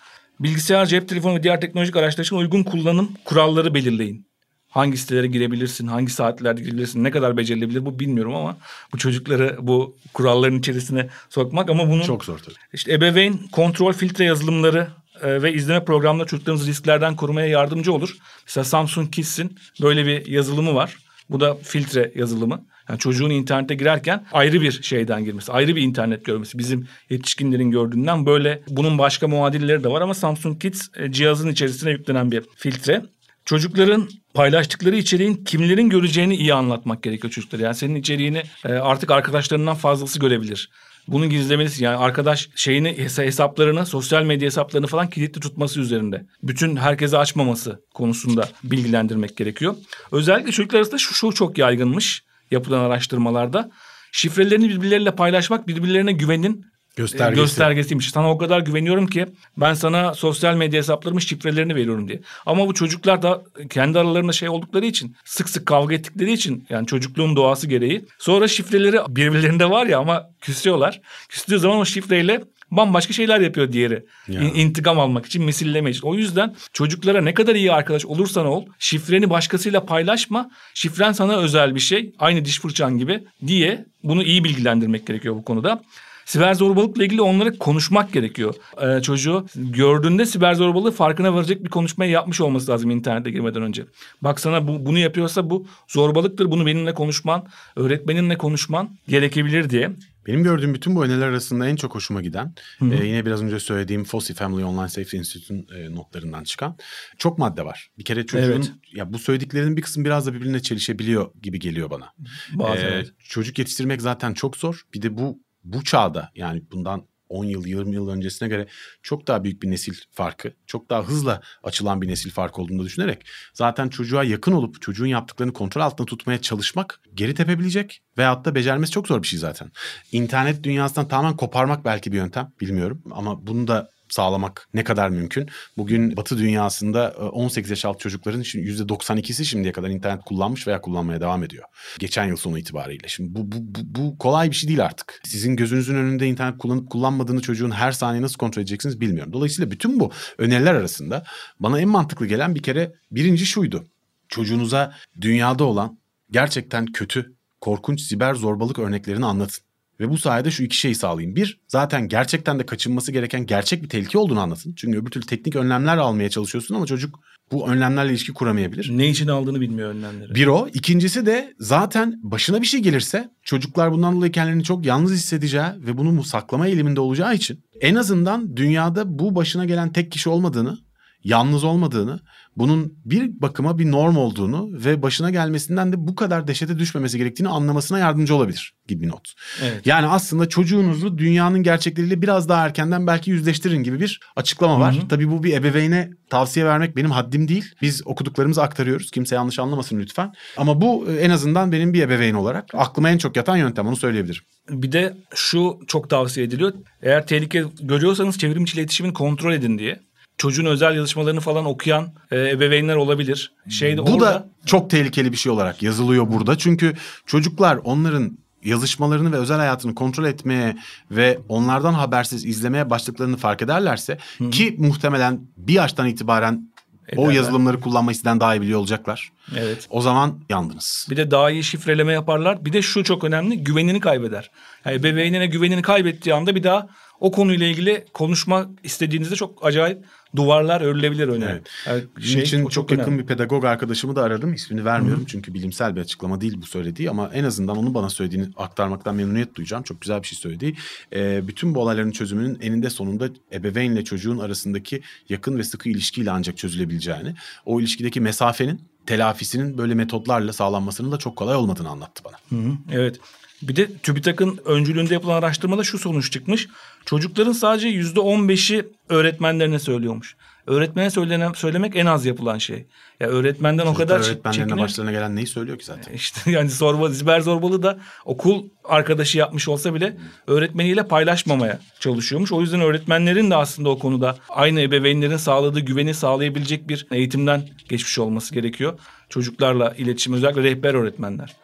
[0.44, 4.28] Bilgisayar, cep telefonu ve diğer teknolojik araçlar için uygun kullanım kuralları belirleyin.
[4.70, 8.58] Hangi sitelere girebilirsin, hangi saatlerde girebilirsin, ne kadar becerilebilir bu bilmiyorum ama
[8.94, 12.02] bu çocukları bu kuralların içerisine sokmak ama bunun...
[12.02, 12.56] Çok zor tabii.
[12.74, 14.88] İşte ebeveyn kontrol filtre yazılımları
[15.22, 18.18] e, ve izleme programları çocuklarımızı risklerden korumaya yardımcı olur.
[18.46, 20.98] Mesela Samsung Kids'in böyle bir yazılımı var.
[21.30, 22.66] Bu da filtre yazılımı.
[22.90, 26.58] Yani çocuğun internete girerken ayrı bir şeyden girmesi, ayrı bir internet görmesi.
[26.58, 31.92] Bizim yetişkinlerin gördüğünden böyle bunun başka muadilleri de var ama Samsung Kids e, cihazın içerisine
[31.92, 33.02] yüklenen bir filtre.
[33.46, 37.64] Çocukların paylaştıkları içeriğin kimlerin göreceğini iyi anlatmak gerekiyor çocuklara.
[37.64, 40.70] Yani senin içeriğini e, artık arkadaşlarından fazlası görebilir.
[41.08, 41.84] Bunu gizlemelisin.
[41.84, 46.26] Yani arkadaş şeyini hesaplarını, sosyal medya hesaplarını falan kilitli tutması üzerinde.
[46.44, 49.76] Bütün herkese açmaması konusunda bilgilendirmek gerekiyor.
[50.12, 53.72] Özellikle çocuklar arasında şu, şu çok yaygınmış yapılan araştırmalarda.
[54.12, 57.42] Şifrelerini birbirleriyle paylaşmak birbirlerine güvenin Göstergesi.
[57.42, 58.10] göstergesiymiş.
[58.10, 59.26] Sana o kadar güveniyorum ki
[59.58, 62.22] ben sana sosyal medya hesaplarımın şifrelerini veriyorum diye.
[62.46, 66.88] Ama bu çocuklar da kendi aralarında şey oldukları için sık sık kavga ettikleri için yani
[66.88, 71.02] çocukluğun doğası gereği sonra şifreleri birbirlerinde var ya ama küsüyorlar.
[71.30, 74.06] Küstüğü zaman o şifreyle bambaşka şeyler yapıyor diğeri.
[74.28, 74.42] Ya.
[74.42, 76.08] İntikam almak için, misilleme için.
[76.08, 80.52] O yüzden çocuklara ne kadar iyi arkadaş olursan ol, şifreni başkasıyla paylaşma.
[80.74, 85.44] Şifren sana özel bir şey, aynı diş fırçan gibi diye bunu iyi bilgilendirmek gerekiyor bu
[85.44, 85.84] konuda.
[86.26, 88.56] Siber zorbalıkla ilgili onlara konuşmak gerekiyor.
[88.82, 93.86] Ee, çocuğu gördüğünde siber zorbalığı farkına varacak bir konuşmayı yapmış olması lazım internete girmeden önce.
[94.22, 96.52] Bak sana bu, bunu yapıyorsa bu zorbalıktır.
[96.52, 99.92] Bunu benimle konuşman, öğretmeninle konuşman gerekebilir diye.
[100.28, 104.04] Benim gördüğüm bütün bu öneriler arasında en çok hoşuma giden e, yine biraz önce söylediğim
[104.04, 106.78] Fossey Family Online Safety Institute'un e, notlarından çıkan
[107.18, 107.90] çok madde var.
[107.98, 108.72] Bir kere çocuğun evet.
[108.94, 112.14] ya bu söylediklerinin bir kısmı biraz da birbirine çelişebiliyor gibi geliyor bana.
[112.54, 114.82] Bazen, ee, Çocuk yetiştirmek zaten çok zor.
[114.94, 118.68] Bir de bu bu çağda yani bundan 10 yıl 20 yıl öncesine göre
[119.02, 123.26] çok daha büyük bir nesil farkı, çok daha hızla açılan bir nesil farkı olduğunu düşünerek
[123.54, 128.92] zaten çocuğa yakın olup çocuğun yaptıklarını kontrol altında tutmaya çalışmak geri tepebilecek veyahut da becermesi
[128.92, 129.72] çok zor bir şey zaten.
[130.12, 135.50] İnternet dünyasından tamamen koparmak belki bir yöntem bilmiyorum ama bunu da sağlamak ne kadar mümkün?
[135.78, 141.22] Bugün Batı dünyasında 18 e, yaş altı çocukların %92'si şimdiye kadar internet kullanmış veya kullanmaya
[141.22, 141.64] devam ediyor.
[142.00, 143.08] Geçen yıl sonu itibariyle.
[143.08, 145.22] Şimdi bu, bu, bu, bu kolay bir şey değil artık.
[145.26, 149.34] Sizin gözünüzün önünde internet kullanıp kullanmadığını çocuğun her saniye nasıl kontrol edeceksiniz bilmiyorum.
[149.34, 151.24] Dolayısıyla bütün bu öneriler arasında
[151.60, 153.88] bana en mantıklı gelen bir kere birinci şuydu.
[154.30, 156.00] Çocuğunuza dünyada olan
[156.32, 159.73] gerçekten kötü, korkunç siber zorbalık örneklerini anlatın.
[160.00, 161.36] Ve bu sayede şu iki şeyi sağlayayım.
[161.36, 164.74] Bir, zaten gerçekten de kaçınması gereken gerçek bir tehlike olduğunu anlatın.
[164.78, 167.20] Çünkü öbür türlü teknik önlemler almaya çalışıyorsun ama çocuk
[167.52, 168.98] bu önlemlerle ilişki kuramayabilir.
[168.98, 170.36] Ne için aldığını bilmiyor önlemleri.
[170.36, 170.68] Bir o.
[170.74, 175.98] İkincisi de zaten başına bir şey gelirse çocuklar bundan dolayı kendilerini çok yalnız hissedeceği ve
[175.98, 180.78] bunu saklama eğiliminde olacağı için en azından dünyada bu başına gelen tek kişi olmadığını
[181.24, 182.20] yalnız olmadığını,
[182.58, 187.50] bunun bir bakıma bir norm olduğunu ve başına gelmesinden de bu kadar dehşete düşmemesi gerektiğini
[187.50, 189.34] anlamasına yardımcı olabilir gibi bir not.
[189.64, 189.88] Evet.
[189.88, 194.96] Yani aslında çocuğunuzu dünyanın gerçekleriyle biraz daha erkenden belki yüzleştirin gibi bir açıklama var.
[194.96, 195.08] Hı hı.
[195.08, 197.66] Tabii bu bir ebeveyne tavsiye vermek benim haddim değil.
[197.82, 199.12] Biz okuduklarımızı aktarıyoruz.
[199.12, 200.34] Kimse yanlış anlamasın lütfen.
[200.58, 203.96] Ama bu e, en azından benim bir ebeveyn olarak aklıma en çok yatan yöntem onu
[203.96, 204.42] söyleyebilirim.
[204.70, 206.74] Bir de şu çok tavsiye ediliyor.
[207.02, 210.00] Eğer tehlike görüyorsanız çevrim içi iletişimini kontrol edin diye.
[210.38, 213.54] Çocuğun özel yazışmalarını falan okuyan e, ebeveynler olabilir.
[213.70, 216.58] Şeyde Bu orada, da çok tehlikeli bir şey olarak yazılıyor burada.
[216.58, 216.94] Çünkü
[217.26, 220.78] çocuklar onların yazışmalarını ve özel hayatını kontrol etmeye
[221.12, 224.18] ve onlardan habersiz izlemeye başladıklarını fark ederlerse
[224.52, 226.74] ki muhtemelen bir yaştan itibaren
[227.18, 227.36] o Ederler.
[227.36, 229.32] yazılımları kullanmayı sizden daha iyi biliyor olacaklar.
[229.58, 229.88] Evet.
[229.90, 231.08] O zaman yandınız.
[231.10, 232.66] Bir de daha iyi şifreleme yaparlar.
[232.66, 234.52] Bir de şu çok önemli güvenini kaybeder.
[234.86, 236.88] Yani ebeveynine güvenini kaybettiği anda bir daha
[237.20, 241.46] o konuyla ilgili konuşmak istediğinizde çok acayip duvarlar örülebilir öne.
[241.46, 241.68] Evet.
[241.88, 243.22] Yani Bunun şey, için o çok, yakın önemli.
[243.22, 244.54] bir pedagog arkadaşımı da aradım.
[244.54, 248.48] İsmini vermiyorum çünkü bilimsel bir açıklama değil bu söylediği ama en azından onun bana söylediğini
[248.58, 249.84] aktarmaktan memnuniyet duyacağım.
[249.84, 250.74] Çok güzel bir şey söyledi.
[251.14, 256.58] Ee, bütün bu olayların çözümünün eninde sonunda ebeveynle çocuğun arasındaki yakın ve sıkı ilişkiyle ancak
[256.58, 262.36] çözülebileceğini, o ilişkideki mesafenin telafisinin böyle metotlarla sağlanmasının da çok kolay olmadığını anlattı bana.
[262.50, 263.20] Hı hı, evet.
[263.68, 266.68] Bir de TÜBİTAK'ın öncülüğünde yapılan araştırmada şu sonuç çıkmış.
[267.06, 270.36] Çocukların sadece yüzde on beşi öğretmenlerine söylüyormuş.
[270.68, 272.86] Öğretmene söylenen, söylemek en az yapılan şey.
[273.20, 274.88] Ya öğretmenden o kadar öğretmenlerine çekiniyor.
[274.88, 276.14] başlarına gelen neyi söylüyor ki zaten?
[276.16, 282.52] İşte yani zorba, ziber zorbalığı da okul arkadaşı yapmış olsa bile öğretmeniyle paylaşmamaya çalışıyormuş.
[282.52, 288.20] O yüzden öğretmenlerin de aslında o konuda aynı ebeveynlerin sağladığı güveni sağlayabilecek bir eğitimden geçmiş
[288.20, 289.00] olması gerekiyor.
[289.30, 291.56] Çocuklarla iletişim özellikle rehber öğretmenler.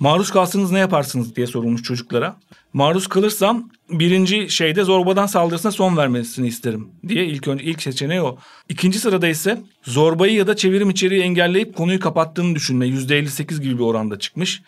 [0.00, 2.36] Maruz kalsınız ne yaparsınız diye sorulmuş çocuklara.
[2.72, 8.38] Maruz kalırsam birinci şeyde zorbadan saldırısına son vermesini isterim diye ilk önce ilk seçeneği o.
[8.68, 13.82] İkinci sırada ise zorbayı ya da çevirim içeriği engelleyip konuyu kapattığını düşünme %58 gibi bir
[13.82, 14.62] oranda çıkmış.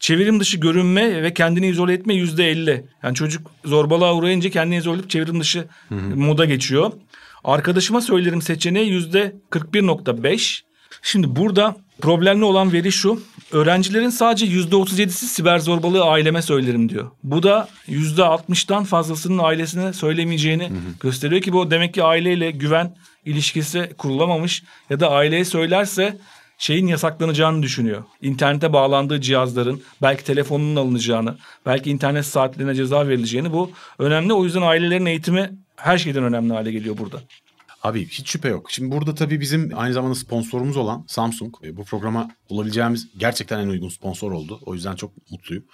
[0.00, 2.86] Çevirim dışı görünme ve kendini izole etme yüzde elli.
[3.02, 5.64] Yani çocuk zorbalığa uğrayınca kendini izole edip çevrim dışı
[6.14, 6.92] moda geçiyor.
[7.44, 10.69] Arkadaşıma söylerim seçeneği yüzde 41.5.
[11.02, 13.22] Şimdi burada problemli olan veri şu.
[13.52, 17.10] Öğrencilerin sadece yüzde 37'si siber zorbalığı aileme söylerim diyor.
[17.22, 23.90] Bu da yüzde 60'tan fazlasının ailesine söylemeyeceğini gösteriyor ki bu demek ki aileyle güven ilişkisi
[23.98, 26.18] kurulamamış ya da aileye söylerse
[26.58, 28.04] şeyin yasaklanacağını düşünüyor.
[28.22, 34.32] İnternete bağlandığı cihazların belki telefonunun alınacağını, belki internet saatlerine ceza verileceğini bu önemli.
[34.32, 37.20] O yüzden ailelerin eğitimi her şeyden önemli hale geliyor burada.
[37.82, 38.70] Abi hiç şüphe yok.
[38.70, 43.68] Şimdi burada tabii bizim aynı zamanda sponsorumuz olan Samsung e, bu programa bulabileceğimiz gerçekten en
[43.68, 44.60] uygun sponsor oldu.
[44.66, 45.64] O yüzden çok mutluyum.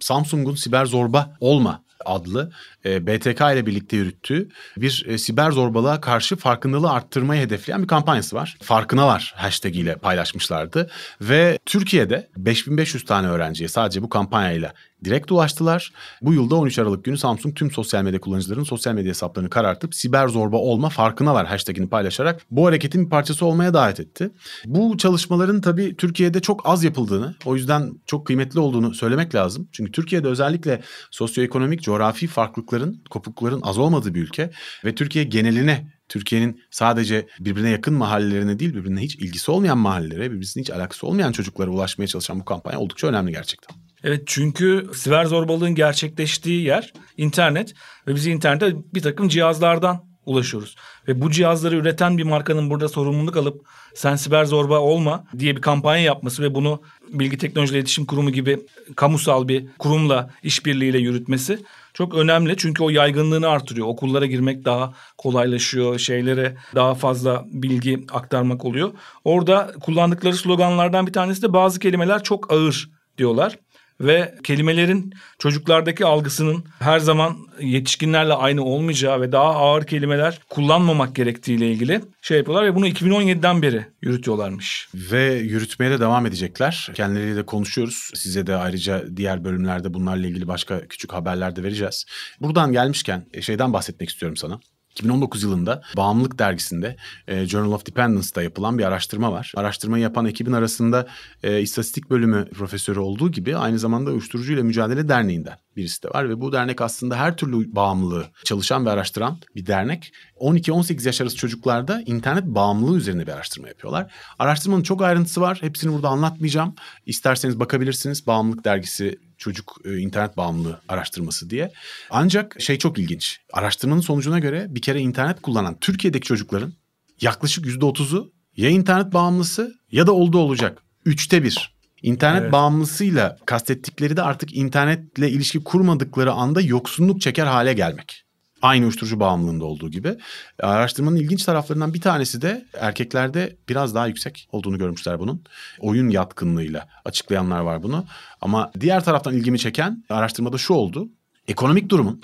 [0.00, 2.52] Samsung'un Siber Zorba Olma adlı
[2.84, 8.36] e, BTK ile birlikte yürüttüğü bir e, siber zorbalığa karşı farkındalığı arttırmayı hedefleyen bir kampanyası
[8.36, 8.56] var.
[8.62, 14.72] Farkına var hashtag ile paylaşmışlardı ve Türkiye'de 5500 tane öğrenciye sadece bu kampanyayla
[15.04, 15.92] direkt ulaştılar.
[16.22, 20.28] Bu yılda 13 Aralık günü Samsung tüm sosyal medya kullanıcılarının sosyal medya hesaplarını karartıp siber
[20.28, 24.30] zorba olma farkına var hashtagini paylaşarak bu hareketin bir parçası olmaya davet etti.
[24.66, 29.68] Bu çalışmaların tabii Türkiye'de çok az yapıldığını, o yüzden çok kıymetli olduğunu söylemek lazım.
[29.72, 34.50] Çünkü Türkiye'de özellikle sosyoekonomik, coğrafi farklılıkların, kopuklukların az olmadığı bir ülke
[34.84, 40.60] ve Türkiye geneline Türkiye'nin sadece birbirine yakın mahallelerine değil birbirine hiç ilgisi olmayan mahallelere, birbirine
[40.62, 43.76] hiç alakası olmayan çocuklara ulaşmaya çalışan bu kampanya oldukça önemli gerçekten.
[44.04, 47.74] Evet çünkü siber zorbalığın gerçekleştiği yer internet
[48.06, 50.76] ve biz internette bir takım cihazlardan ulaşıyoruz.
[51.08, 55.60] Ve bu cihazları üreten bir markanın burada sorumluluk alıp sen siber zorba olma diye bir
[55.60, 58.60] kampanya yapması ve bunu Bilgi Teknolojileri İletişim Kurumu gibi
[58.96, 61.58] kamusal bir kurumla işbirliğiyle yürütmesi
[61.94, 62.56] çok önemli.
[62.56, 63.86] Çünkü o yaygınlığını artırıyor.
[63.86, 65.98] Okullara girmek daha kolaylaşıyor.
[65.98, 68.90] Şeylere daha fazla bilgi aktarmak oluyor.
[69.24, 73.58] Orada kullandıkları sloganlardan bir tanesi de bazı kelimeler çok ağır diyorlar
[74.00, 81.72] ve kelimelerin çocuklardaki algısının her zaman yetişkinlerle aynı olmayacağı ve daha ağır kelimeler kullanmamak gerektiğiyle
[81.72, 84.88] ilgili şey yapıyorlar ve bunu 2017'den beri yürütüyorlarmış.
[84.94, 86.88] Ve yürütmeye de devam edecekler.
[86.94, 88.10] Kendileriyle de konuşuyoruz.
[88.14, 92.04] Size de ayrıca diğer bölümlerde bunlarla ilgili başka küçük haberler de vereceğiz.
[92.40, 94.60] Buradan gelmişken e, şeyden bahsetmek istiyorum sana.
[94.90, 96.96] 2019 yılında Bağımlılık Dergisi'nde
[97.28, 99.52] e, Journal of Dependence'da yapılan bir araştırma var.
[99.56, 101.06] Araştırmayı yapan ekibin arasında
[101.42, 106.28] e, istatistik bölümü profesörü olduğu gibi aynı zamanda Uyuşturucuyla Mücadele Derneği'nden birisi de var.
[106.28, 110.12] Ve bu dernek aslında her türlü bağımlılığı çalışan ve araştıran bir dernek.
[110.40, 114.12] 12-18 yaş arası çocuklarda internet bağımlılığı üzerine bir araştırma yapıyorlar.
[114.38, 115.58] Araştırmanın çok ayrıntısı var.
[115.60, 116.74] Hepsini burada anlatmayacağım.
[117.06, 118.26] İsterseniz bakabilirsiniz.
[118.26, 121.72] Bağımlılık Dergisi çocuk e, internet bağımlılığı araştırması diye.
[122.10, 123.40] Ancak şey çok ilginç.
[123.52, 126.72] Araştırmanın sonucuna göre bir kere internet kullanan Türkiye'deki çocukların
[127.20, 130.82] yaklaşık %30'u ya internet bağımlısı ya da oldu olacak.
[131.04, 131.74] Üçte bir.
[132.02, 132.52] İnternet Evet.
[132.52, 138.24] bağımlısıyla kastettikleri de artık internetle ilişki kurmadıkları anda yoksunluk çeker hale gelmek.
[138.62, 140.16] Aynı uyuşturucu bağımlılığında olduğu gibi.
[140.62, 145.44] Araştırmanın ilginç taraflarından bir tanesi de erkeklerde biraz daha yüksek olduğunu görmüşler bunun.
[145.78, 148.04] Oyun yatkınlığıyla açıklayanlar var bunu.
[148.40, 151.08] Ama diğer taraftan ilgimi çeken araştırmada şu oldu.
[151.48, 152.22] Ekonomik durumun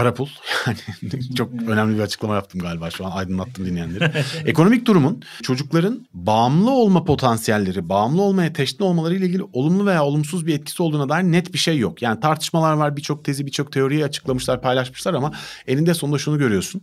[0.00, 0.28] para pul
[0.66, 0.78] yani
[1.34, 4.12] çok önemli bir açıklama yaptım galiba şu an aydınlattım dinleyenleri.
[4.46, 10.46] Ekonomik durumun çocukların bağımlı olma potansiyelleri, bağımlı olmaya teşne olmaları ile ilgili olumlu veya olumsuz
[10.46, 12.02] bir etkisi olduğuna dair net bir şey yok.
[12.02, 15.32] Yani tartışmalar var, birçok tezi, birçok teoriyi açıklamışlar, paylaşmışlar ama
[15.66, 16.82] eninde sonunda şunu görüyorsun.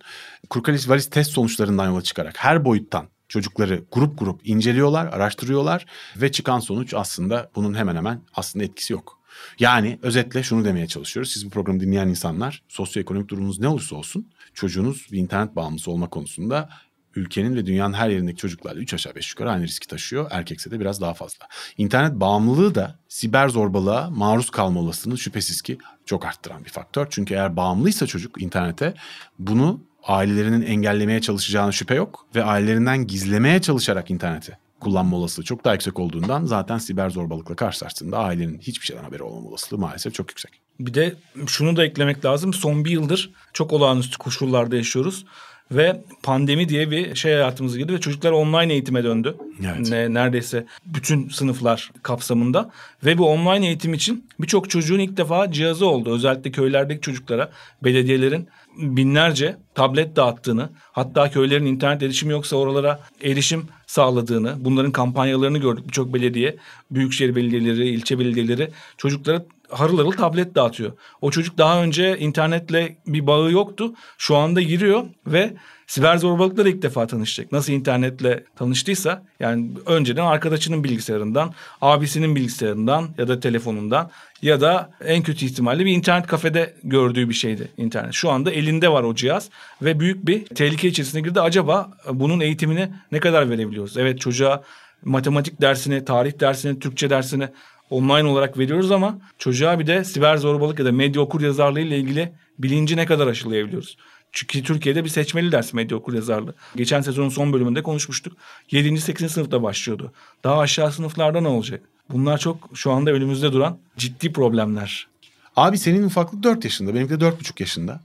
[0.49, 6.60] Kurkalis varis test sonuçlarından yola çıkarak her boyuttan çocukları grup grup inceliyorlar, araştırıyorlar ve çıkan
[6.60, 9.16] sonuç aslında bunun hemen hemen aslında etkisi yok.
[9.60, 11.32] Yani özetle şunu demeye çalışıyoruz.
[11.32, 16.10] Siz bu programı dinleyen insanlar sosyoekonomik durumunuz ne olursa olsun çocuğunuz bir internet bağımlısı olma
[16.10, 16.69] konusunda
[17.17, 20.28] ülkenin ve dünyanın her yerindeki çocuklarla 3 aşağı 5 yukarı aynı riski taşıyor.
[20.32, 21.47] Erkekse de biraz daha fazla.
[21.78, 27.08] İnternet bağımlılığı da siber zorbalığa maruz kalma olasılığını şüphesiz ki çok arttıran bir faktör.
[27.10, 28.93] Çünkü eğer bağımlıysa çocuk internete
[29.39, 35.74] bunu ailelerinin engellemeye çalışacağına şüphe yok ve ailelerinden gizlemeye çalışarak interneti kullanma olasılığı çok daha
[35.74, 40.52] yüksek olduğundan zaten siber zorbalıkla karşılaştığında ailenin hiçbir şeyden haberi olmama olasılığı maalesef çok yüksek.
[40.80, 41.16] Bir de
[41.48, 42.54] şunu da eklemek lazım.
[42.54, 45.26] Son bir yıldır çok olağanüstü koşullarda yaşıyoruz.
[45.72, 49.38] Ve pandemi diye bir şey hayatımıza girdi ve çocuklar online eğitime döndü.
[49.66, 49.90] Evet.
[49.90, 52.72] Ne, neredeyse bütün sınıflar kapsamında.
[53.06, 56.13] Ve bu online eğitim için birçok çocuğun ilk defa cihazı oldu.
[56.13, 57.52] Özellikle köylerdeki çocuklara
[57.84, 65.88] belediyelerin binlerce tablet dağıttığını, hatta köylerin internet erişimi yoksa oralara erişim sağladığını, bunların kampanyalarını gördük.
[65.88, 66.58] Birçok belediye,
[66.92, 70.92] büyükşehir belediyeleri, ilçe belediyeleri çocuklara harıl harıl tablet dağıtıyor.
[71.22, 73.94] O çocuk daha önce internetle bir bağı yoktu.
[74.18, 75.54] Şu anda giriyor ve
[75.88, 77.52] siber zorbalıkla da ilk defa tanışacak.
[77.52, 85.23] Nasıl internetle tanıştıysa yani önceden arkadaşının bilgisayarından, abisinin bilgisayarından ya da telefonundan ya da en
[85.23, 88.13] kötü ihtimalle bir internet kafede gördüğü bir şeydi internet.
[88.13, 89.50] Şu anda elinde var o cihaz
[89.82, 91.41] ve büyük bir tehlike içerisine girdi.
[91.41, 93.97] Acaba bunun eğitimini ne kadar verebiliyoruz?
[93.97, 94.63] Evet çocuğa
[95.06, 97.47] matematik dersini, tarih dersini, Türkçe dersini
[97.89, 101.97] online olarak veriyoruz ama çocuğa bir de siber zorbalık ya da medya okur yazarlığı ile
[101.97, 103.97] ilgili bilinci ne kadar aşılayabiliyoruz?
[104.32, 106.56] Çünkü Türkiye'de bir seçmeli ders medya okur yazarlığı.
[106.76, 108.38] Geçen sezonun son bölümünde konuşmuştuk.
[108.72, 109.02] 7.
[109.02, 109.32] 8.
[109.32, 110.12] sınıfta başlıyordu.
[110.44, 111.82] Daha aşağı sınıflarda ne olacak?
[112.10, 115.08] Bunlar çok şu anda önümüzde duran ciddi problemler.
[115.56, 118.02] Abi senin ufaklık 4 yaşında, benimki de 4,5 yaşında.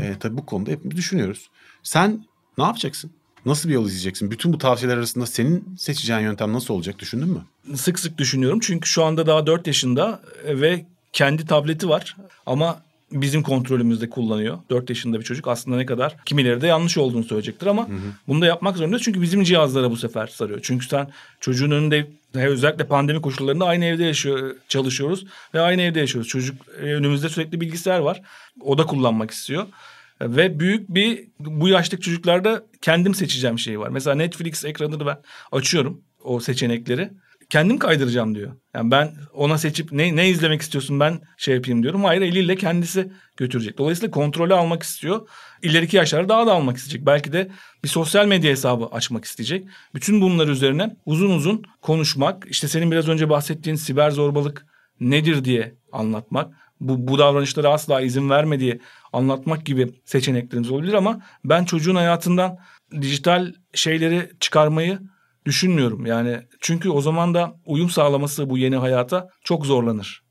[0.00, 1.50] Ee, tabii bu konuda hepimiz düşünüyoruz.
[1.82, 2.24] Sen
[2.58, 3.10] ne yapacaksın?
[3.46, 4.30] Nasıl bir yol izleyeceksin?
[4.30, 7.42] Bütün bu tavsiyeler arasında senin seçeceğin yöntem nasıl olacak düşündün mü?
[7.76, 13.42] Sık sık düşünüyorum çünkü şu anda daha 4 yaşında ve kendi tableti var ama bizim
[13.42, 14.58] kontrolümüzde kullanıyor.
[14.70, 17.88] 4 yaşında bir çocuk aslında ne kadar kimileri de yanlış olduğunu söyleyecektir ama
[18.28, 19.02] bunu da yapmak zorundayız.
[19.02, 20.60] Çünkü bizim cihazlara bu sefer sarıyor.
[20.62, 21.08] Çünkü sen
[21.40, 26.28] çocuğun önünde özellikle pandemi koşullarında aynı evde yaşıyor, çalışıyoruz ve aynı evde yaşıyoruz.
[26.28, 28.22] Çocuk e, önümüzde sürekli bilgisayar var.
[28.60, 29.66] O da kullanmak istiyor.
[30.20, 33.88] Ve büyük bir bu yaştaki çocuklarda kendim seçeceğim şey var.
[33.88, 35.18] Mesela Netflix ekranını ben
[35.52, 37.10] açıyorum o seçenekleri.
[37.54, 38.52] Kendim kaydıracağım diyor.
[38.74, 42.04] Yani ben ona seçip ne, ne izlemek istiyorsun ben şey yapayım diyorum.
[42.04, 43.78] Hayır eliyle kendisi götürecek.
[43.78, 45.28] Dolayısıyla kontrolü almak istiyor.
[45.62, 47.06] İleriki yaşlarda daha da almak isteyecek.
[47.06, 47.50] Belki de
[47.84, 49.66] bir sosyal medya hesabı açmak isteyecek.
[49.94, 52.46] Bütün bunlar üzerine uzun uzun konuşmak.
[52.50, 54.66] işte senin biraz önce bahsettiğin siber zorbalık
[55.00, 56.54] nedir diye anlatmak.
[56.80, 58.80] Bu, bu davranışlara asla izin verme diye
[59.12, 62.58] anlatmak gibi seçeneklerimiz olabilir ama ben çocuğun hayatından
[63.00, 64.98] dijital şeyleri çıkarmayı
[65.46, 66.06] düşünmüyorum.
[66.06, 70.22] Yani çünkü o zaman da uyum sağlaması bu yeni hayata çok zorlanır.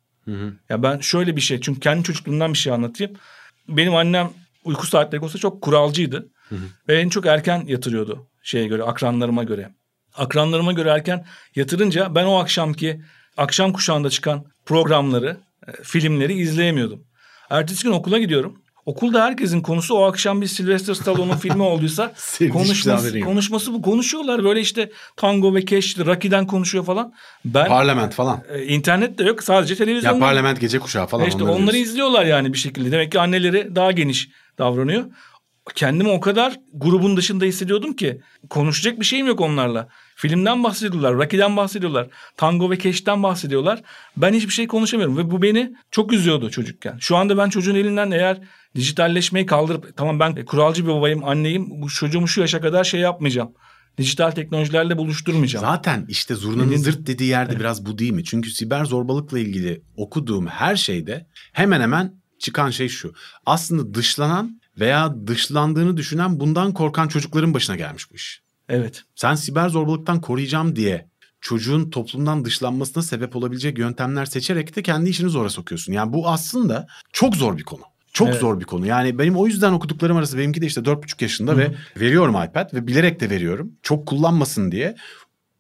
[0.69, 3.13] Ya ben şöyle bir şey çünkü kendi çocukluğumdan bir şey anlatayım.
[3.67, 4.29] Benim annem
[4.63, 6.29] uyku saatleri konusunda çok kuralcıydı.
[6.87, 9.69] Ve en çok erken yatırıyordu şeye göre akranlarıma göre.
[10.15, 13.01] Akranlarıma göre erken yatırınca ben o akşamki
[13.37, 17.03] akşam kuşağında çıkan programları, e, filmleri izleyemiyordum.
[17.49, 18.62] Ertesi gün okula gidiyorum.
[18.85, 22.13] Okulda herkesin konusu o akşam bir Sylvester Stallone'un filmi olduysa
[22.53, 23.81] konuşması, konuşması bu.
[23.81, 27.13] Konuşuyorlar böyle işte Tango ve Cash, Rocky'den konuşuyor falan.
[27.45, 28.43] Ben Parlament falan.
[28.53, 30.13] e, internet de yok sadece televizyon.
[30.13, 31.25] Ya parlament gece kuşağı falan.
[31.25, 32.91] E işte onları onları izliyorlar yani bir şekilde.
[32.91, 35.03] Demek ki anneleri daha geniş davranıyor.
[35.75, 39.87] Kendimi o kadar grubun dışında hissediyordum ki konuşacak bir şeyim yok onlarla.
[40.15, 43.81] Filmden bahsediyorlar, Rocky'den bahsediyorlar, Tango ve Cash'ten bahsediyorlar.
[44.17, 46.97] Ben hiçbir şey konuşamıyorum ve bu beni çok üzüyordu çocukken.
[46.99, 48.37] Şu anda ben çocuğun elinden eğer
[48.75, 51.81] dijitalleşmeyi kaldırıp tamam ben kuralcı bir babayım, anneyim.
[51.81, 53.53] Bu çocuğumu şu yaşa kadar şey yapmayacağım.
[53.97, 55.65] Dijital teknolojilerle buluşturmayacağım.
[55.65, 58.23] Zaten işte zurnanın zırt dediği yerde biraz bu değil mi?
[58.23, 63.13] Çünkü siber zorbalıkla ilgili okuduğum her şeyde hemen hemen çıkan şey şu.
[63.45, 68.41] Aslında dışlanan veya dışlandığını düşünen bundan korkan çocukların başına gelmiş bu iş.
[68.69, 69.03] Evet.
[69.15, 71.09] Sen siber zorbalıktan koruyacağım diye
[71.41, 75.93] çocuğun toplumdan dışlanmasına sebep olabilecek yöntemler seçerek de kendi işini zora sokuyorsun.
[75.93, 77.81] Yani bu aslında çok zor bir konu.
[78.13, 78.39] Çok Evet.
[78.39, 78.85] zor bir konu.
[78.87, 82.87] Yani benim o yüzden okuduklarım arası benimki de işte 4,5 yaşında ve veriyorum iPad ve
[82.87, 83.71] bilerek de veriyorum.
[83.83, 84.95] Çok kullanmasın diye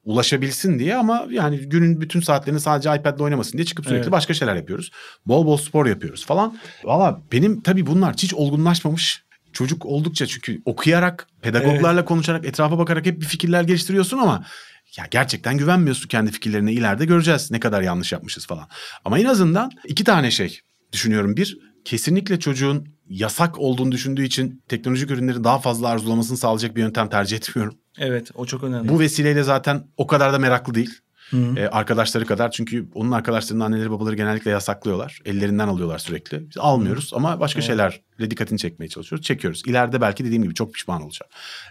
[0.05, 4.11] ulaşabilsin diye ama yani günün bütün saatlerini sadece iPad'le oynamasın diye çıkıp sürekli Evet.
[4.11, 4.91] başka şeyler yapıyoruz.
[5.25, 6.57] Bol bol spor yapıyoruz falan.
[6.83, 13.21] Valla benim tabii bunlar hiç olgunlaşmamış çocuk oldukça çünkü okuyarak, pedagoglarla konuşarak, etrafa bakarak hep
[13.21, 14.45] bir fikirler geliştiriyorsun ama
[14.97, 18.67] ya gerçekten güvenmiyorsun kendi fikirlerine ileride göreceğiz ne kadar yanlış yapmışız falan.
[19.05, 20.59] Ama en azından iki tane şey
[20.93, 21.37] düşünüyorum.
[21.37, 27.09] Bir, kesinlikle çocuğun yasak olduğunu düşündüğü için teknolojik ürünleri daha fazla arzulamasını sağlayacak bir yöntem
[27.09, 27.75] tercih etmiyorum.
[27.97, 28.89] Evet o çok önemli.
[28.89, 30.99] Bu vesileyle zaten o kadar da meraklı değil.
[31.29, 31.53] Hı.
[31.57, 35.19] Ee, arkadaşları kadar çünkü onun arkadaşlarının anneleri babaları genellikle yasaklıyorlar.
[35.25, 36.49] Ellerinden alıyorlar sürekli.
[36.49, 37.67] Biz almıyoruz ama başka Evet.
[37.67, 39.25] şeylerle dikkatini çekmeye çalışıyoruz.
[39.25, 39.61] Çekiyoruz.
[39.65, 41.29] İleride belki dediğim gibi çok pişman olacak.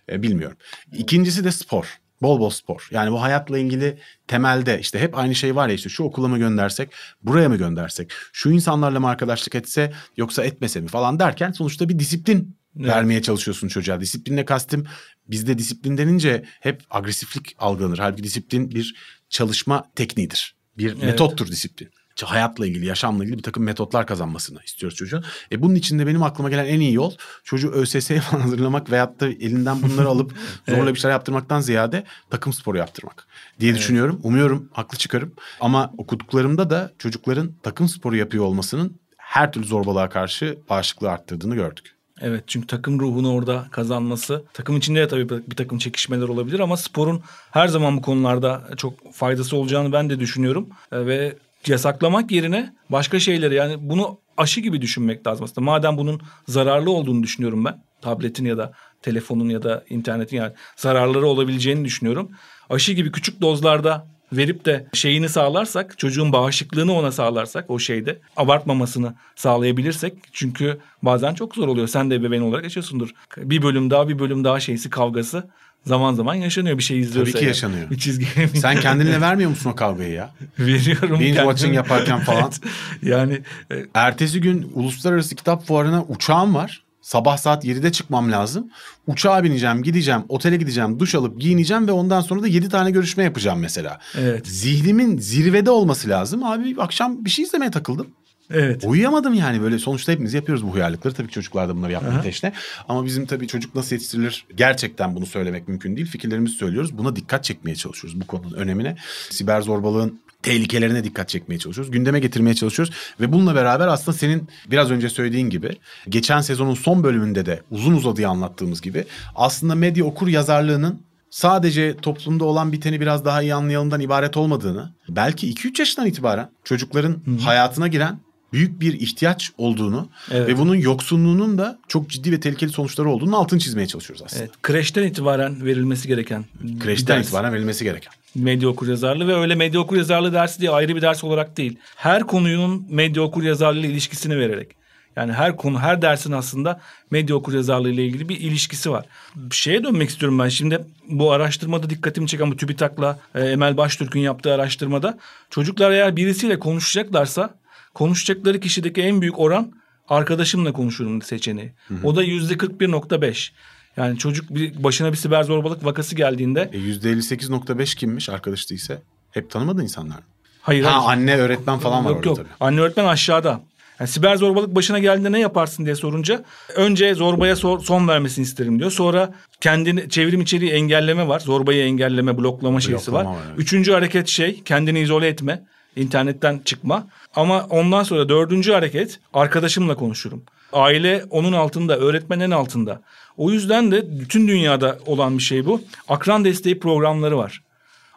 [0.09, 0.57] Ee, bilmiyorum.
[0.93, 1.99] İkincisi de spor.
[2.23, 2.89] Bol bol spor.
[2.91, 6.39] Yani bu hayatla ilgili temelde işte hep aynı şey var ya işte şu okula mı
[6.39, 6.91] göndersek,
[7.23, 11.99] buraya mı göndersek, şu insanlarla mı arkadaşlık etse yoksa etmese mi falan derken sonuçta bir
[11.99, 12.89] disiplin Evet.
[12.89, 14.01] vermeye çalışıyorsun çocuğa.
[14.01, 14.87] Disiplinle kastım
[15.27, 17.99] bizde disiplin denince hep agresiflik algılanır.
[17.99, 18.95] Halbuki disiplin bir
[19.29, 20.57] çalışma tekniğidir.
[20.79, 21.03] Bir Evet.
[21.03, 21.91] metottur disiplin.
[22.17, 25.25] İşte Hayatla ilgili, yaşamla ilgili bir takım metotlar kazanmasını istiyoruz çocuğun.
[25.53, 27.13] E bunun için de benim aklıma gelen en iyi yol
[27.45, 30.33] çocuğu ÖSS'ye falan hazırlamak veyahut da elinden bunları alıp
[30.69, 30.95] zorla Evet.
[30.95, 33.27] bir şeyler yaptırmaktan ziyade takım sporu yaptırmak
[33.61, 33.81] diye Evet.
[33.81, 34.21] düşünüyorum.
[34.23, 35.33] Umuyorum haklı çıkarım.
[35.61, 41.95] Ama okuduklarımda da çocukların takım sporu yapıyor olmasının her türlü zorbalığa karşı bağışıklığı arttırdığını gördük.
[42.21, 44.45] Evet çünkü takım ruhunu orada kazanması.
[44.53, 49.15] Takım içinde de tabii bir takım çekişmeler olabilir ama sporun her zaman bu konularda çok
[49.15, 50.69] faydası olacağını ben de düşünüyorum.
[50.93, 51.37] E, Ve
[51.69, 55.65] yasaklamak yerine başka şeyleri yani bunu aşı gibi düşünmek lazım aslında.
[55.65, 57.83] Madem bunun zararlı olduğunu düşünüyorum ben.
[58.03, 58.73] Tabletin ya da
[59.03, 62.31] telefonun ya da internetin yani zararları olabileceğini düşünüyorum.
[62.71, 69.15] Aşı gibi küçük dozlarda verip de şeyini sağlarsak, çocuğun bağışıklığını ona sağlarsak o şeyde abartmamasını
[69.37, 71.89] sağlayabilirsek çünkü bazen çok zor oluyor.
[71.89, 73.11] Sen de ebeveyn olarak yaşıyorsundur.
[73.37, 75.51] Bir bölüm daha bir bölüm daha şeysi kavgası
[75.87, 77.33] zaman zaman yaşanıyor bir şey izliyorsa.
[77.33, 77.91] Tabii ki yaşanıyor.
[77.91, 78.27] Bir çizgi
[78.61, 80.35] Sen kendinle vermiyor musun o kavgayı ya?
[80.59, 81.21] veriyorum.
[81.21, 81.37] Binge kendime.
[81.53, 82.41] watching yaparken falan.
[82.43, 82.61] Evet.
[83.03, 83.41] Yani
[83.73, 86.83] e, Ertesi gün uluslararası kitap fuarına uçağım var.
[87.01, 88.71] Sabah saat 7'de çıkmam lazım.
[89.07, 93.25] Uçağa bineceğim, gideceğim, otele gideceğim, duş alıp giyineceğim ve ondan sonra da 7 tane görüşme
[93.25, 93.99] yapacağım mesela.
[94.19, 94.47] evet.
[94.47, 96.45] Zihnimin zirvede olması lazım.
[96.45, 98.07] Abi akşam bir şey izlemeye takıldım.
[98.51, 98.85] Evet.
[98.85, 101.15] Uyuyamadım yani böyle sonuçta hepimiz yapıyoruz bu huyarlıkları.
[101.15, 102.23] Tabii ki çocuklar da bunları yapmaya Aha.
[102.23, 102.53] teşne.
[102.89, 106.07] Ama bizim tabii çocuk nasıl yetiştirilir gerçekten bunu söylemek mümkün değil.
[106.07, 106.99] Fikirlerimizi söylüyoruz.
[106.99, 108.97] Buna dikkat çekmeye çalışıyoruz bu konunun önemine.
[109.31, 111.93] Siber zorbalığın tehlikelerine dikkat çekmeye çalışıyoruz.
[111.93, 112.95] Gündeme getirmeye çalışıyoruz.
[113.21, 115.77] Ve bununla beraber aslında senin biraz önce söylediğin gibi
[116.09, 122.45] geçen sezonun son bölümünde de uzun uzadıya anlattığımız gibi aslında medya okur yazarlığının sadece toplumda
[122.45, 128.21] olan biteni biraz daha iyi anlayalımdan ibaret olmadığını, belki 2-3 yaşından itibaren çocukların hayatına giren
[128.53, 130.49] büyük bir ihtiyaç olduğunu Evet.
[130.49, 134.43] ve bunun yoksunluğunun da çok ciddi ve tehlikeli sonuçları olduğunu altını çizmeye çalışıyoruz aslında.
[134.43, 134.53] Evet.
[134.63, 136.45] Kreşten itibaren verilmesi gereken.
[136.81, 137.27] Kreşten ders.
[137.27, 138.13] itibaren verilmesi gereken.
[138.35, 141.79] medya okuryazarlığı ve öyle medya okuryazarlığı dersi diye ayrı bir ders olarak değil.
[141.97, 144.83] Her konunun medya okuryazarlığı ile ilişkisini vererek.
[145.17, 149.05] Yani her konu, her dersin aslında medya okuryazarlığı ile ilgili bir ilişkisi var.
[149.51, 150.85] Şeye dönmek istiyorum ben şimdi.
[151.09, 155.19] Bu araştırmada dikkatimi çeken bu TÜBİTAK'la e, Emel Baştürk'ün yaptığı araştırmada
[155.51, 157.55] çocuklar eğer birisiyle konuşacaklarsa
[157.95, 159.73] konuşacakları kişideki en büyük oran
[160.09, 161.73] arkadaşımla konuşurum seçeneği.
[162.05, 163.51] O da yüzde 41.5.
[163.97, 169.03] Yani çocuk bir başına bir siber zorbalık vakası geldiğinde E %58.5 kimmiş arkadaş değilse?
[169.31, 170.23] Hep tanımadığın insanlar mı?
[170.61, 171.19] hayır, Ha hayır.
[171.21, 172.37] anne öğretmen falan var yok orada yok.
[172.37, 172.49] tabii.
[172.61, 173.61] Anne öğretmen aşağıda.
[174.01, 176.45] Yani siber zorbalık başına geldiğinde ne yaparsın diye sorunca
[176.77, 178.91] önce zorbaya sor- son vermesini isterim diyor.
[178.91, 181.41] Sonra kendini çevrim içeriği engelleme var.
[181.41, 183.25] Zorbayı engelleme, bloklama şeysi var.
[183.25, 183.59] Bloklama var, evet.
[183.61, 185.63] Üçüncü hareket şey kendini izole etme.
[185.97, 187.07] İnternetten çıkma.
[187.37, 190.43] Ama ondan sonra dördüncü hareket arkadaşımla konuşurum.
[190.73, 193.03] Aile onun altında, öğretmenin altında.
[193.37, 195.83] O yüzden de bütün dünyada olan bir şey bu.
[196.09, 197.63] Akran desteği programları var.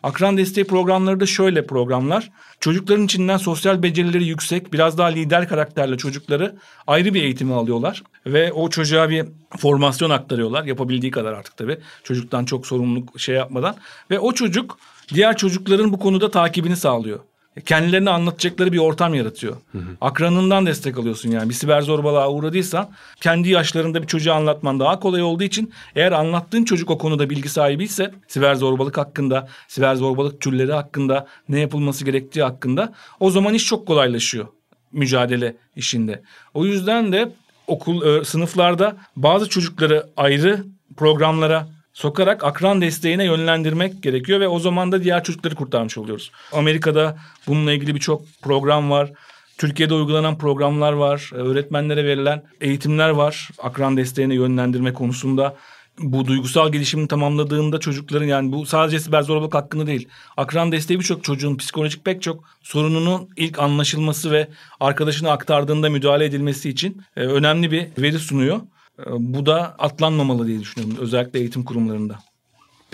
[0.03, 2.31] Akran desteği programları da şöyle programlar.
[2.59, 6.55] Çocukların içinden sosyal becerileri yüksek, biraz daha lider karakterli çocukları
[6.87, 8.03] ayrı bir eğitimi alıyorlar.
[8.25, 9.25] Ve o çocuğa bir
[9.57, 10.63] formasyon aktarıyorlar.
[10.63, 11.77] Yapabildiği kadar artık tabii.
[12.03, 13.75] Çocuktan çok sorumluluk şey yapmadan.
[14.11, 14.77] Ve o çocuk
[15.13, 17.19] diğer çocukların bu konuda takibini sağlıyor.
[17.65, 19.57] Kendilerini anlatacakları bir ortam yaratıyor.
[20.01, 21.49] Akranından destek alıyorsun yani.
[21.49, 22.89] Bir siber zorbalığa uğradıysan
[23.21, 27.49] kendi yaşlarında bir çocuğa anlatman daha kolay olduğu için eğer anlattığın çocuk o konuda bilgi
[27.49, 33.53] sahibi ise siber zorbalık hakkında, siber zorbalık türleri hakkında, ne yapılması gerektiği hakkında o zaman
[33.53, 34.47] iş çok kolaylaşıyor
[34.91, 36.21] mücadele işinde.
[36.53, 37.31] O yüzden de
[37.67, 40.65] okul e, sınıflarda bazı çocukları ayrı
[40.97, 46.31] programlara sokarak akran desteğine yönlendirmek gerekiyor ve o zaman da diğer çocukları kurtarmış oluyoruz.
[46.51, 47.17] Amerika'da
[47.47, 49.11] bununla ilgili birçok program var.
[49.57, 51.29] Türkiye'de uygulanan programlar var.
[51.33, 53.49] Öğretmenlere verilen eğitimler var.
[53.59, 55.55] Akran desteğine yönlendirme konusunda
[55.99, 60.07] bu duygusal gelişimini tamamladığında çocukların yani bu sadece siber zorbalık hakkında değil.
[60.37, 64.47] Akran desteği birçok çocuğun psikolojik pek çok sorununun ilk anlaşılması ve
[64.79, 68.61] arkadaşına aktardığında müdahale edilmesi için e, önemli bir veri sunuyor.
[68.99, 72.19] E, bu da atlanmamalı diye düşünüyorum özellikle eğitim kurumlarında.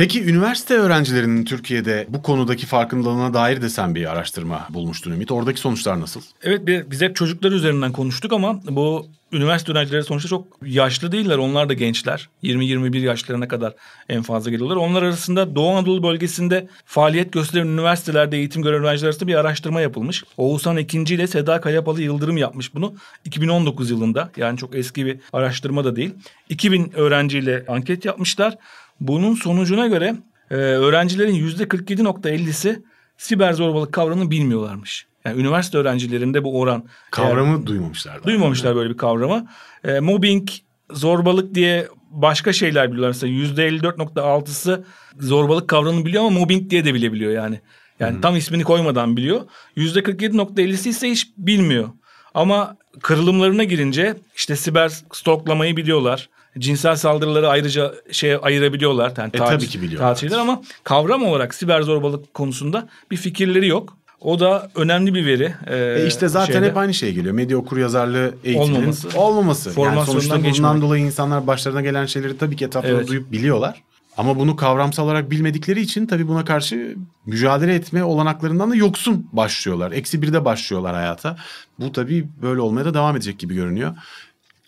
[0.01, 5.31] Peki üniversite öğrencilerinin Türkiye'de bu konudaki farkındalığına dair de sen bir araştırma bulmuştun Ümit.
[5.31, 6.21] Oradaki sonuçlar nasıl?
[6.43, 11.37] Evet biz hep çocuklar üzerinden konuştuk ama bu üniversite öğrencileri sonuçta çok yaşlı değiller.
[11.37, 12.29] Onlar da gençler.
[12.43, 13.73] 20-21 yaşlarına kadar
[14.09, 14.75] en fazla geliyorlar.
[14.75, 20.23] Onlar arasında Doğu Anadolu bölgesinde faaliyet gösteren üniversitelerde eğitim gören öğrenciler arasında bir araştırma yapılmış.
[20.37, 22.95] Oğuzhan ikinci ile Seda Kayapalı Yıldırım yapmış bunu
[23.25, 24.31] 2019 yılında.
[24.37, 26.13] Yani çok eski bir araştırma da değil.
[26.49, 28.57] 2000 öğrenciyle anket yapmışlar.
[29.01, 30.15] Bunun sonucuna göre
[30.51, 32.81] e, öğrencilerin %47.50'si
[33.17, 35.07] siber zorbalık kavramını bilmiyorlarmış.
[35.25, 36.83] Yani üniversite öğrencilerinde bu oran.
[37.11, 38.23] Kavramı eğer, duymamışlar.
[38.23, 38.77] Duymamışlar yani.
[38.77, 39.47] böyle bir kavramı.
[39.83, 40.49] E, mobbing,
[40.91, 43.07] zorbalık diye başka şeyler biliyorlar.
[43.07, 44.85] Mesela %54.6'sı
[45.19, 47.59] zorbalık kavramını biliyor ama mobbing diye de bilebiliyor yani.
[47.99, 48.21] Yani hmm.
[48.21, 49.41] tam ismini koymadan biliyor.
[49.77, 51.89] %47.50'si ise hiç bilmiyor.
[52.33, 56.29] Ama kırılımlarına girince işte siber stoklamayı biliyorlar
[56.59, 59.13] cinsel saldırıları ayrıca şey ayırabiliyorlar.
[59.17, 60.15] Yani e, tabii ki biliyorlar.
[60.15, 63.97] Şeyler ama kavram olarak siber zorbalık konusunda bir fikirleri yok.
[64.21, 65.53] O da önemli bir veri.
[65.67, 66.65] Ee, e işte zaten şeyde.
[66.65, 67.33] hep aynı şey geliyor.
[67.33, 69.19] Medya okur yazarlığı eğitiminin olmaması.
[69.19, 69.81] olmaması.
[69.81, 73.07] Yani sonuçta bundan dolayı insanlar başlarına gelen şeyleri tabii ki etrafında evet.
[73.07, 73.83] duyup biliyorlar.
[74.17, 76.95] Ama bunu kavramsal olarak bilmedikleri için tabii buna karşı
[77.25, 79.91] mücadele etme olanaklarından da yoksun başlıyorlar.
[79.91, 81.37] Eksi birde başlıyorlar hayata.
[81.79, 83.95] Bu tabii böyle olmaya da devam edecek gibi görünüyor.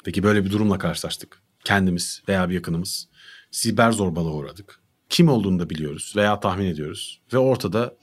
[0.03, 3.07] Peki böyle bir durumla karşılaştık kendimiz veya bir yakınımız
[3.51, 4.79] siber zorbalığa uğradık.
[5.09, 7.21] Kim olduğunu da biliyoruz veya tahmin ediyoruz.
[7.33, 7.95] Ve ortada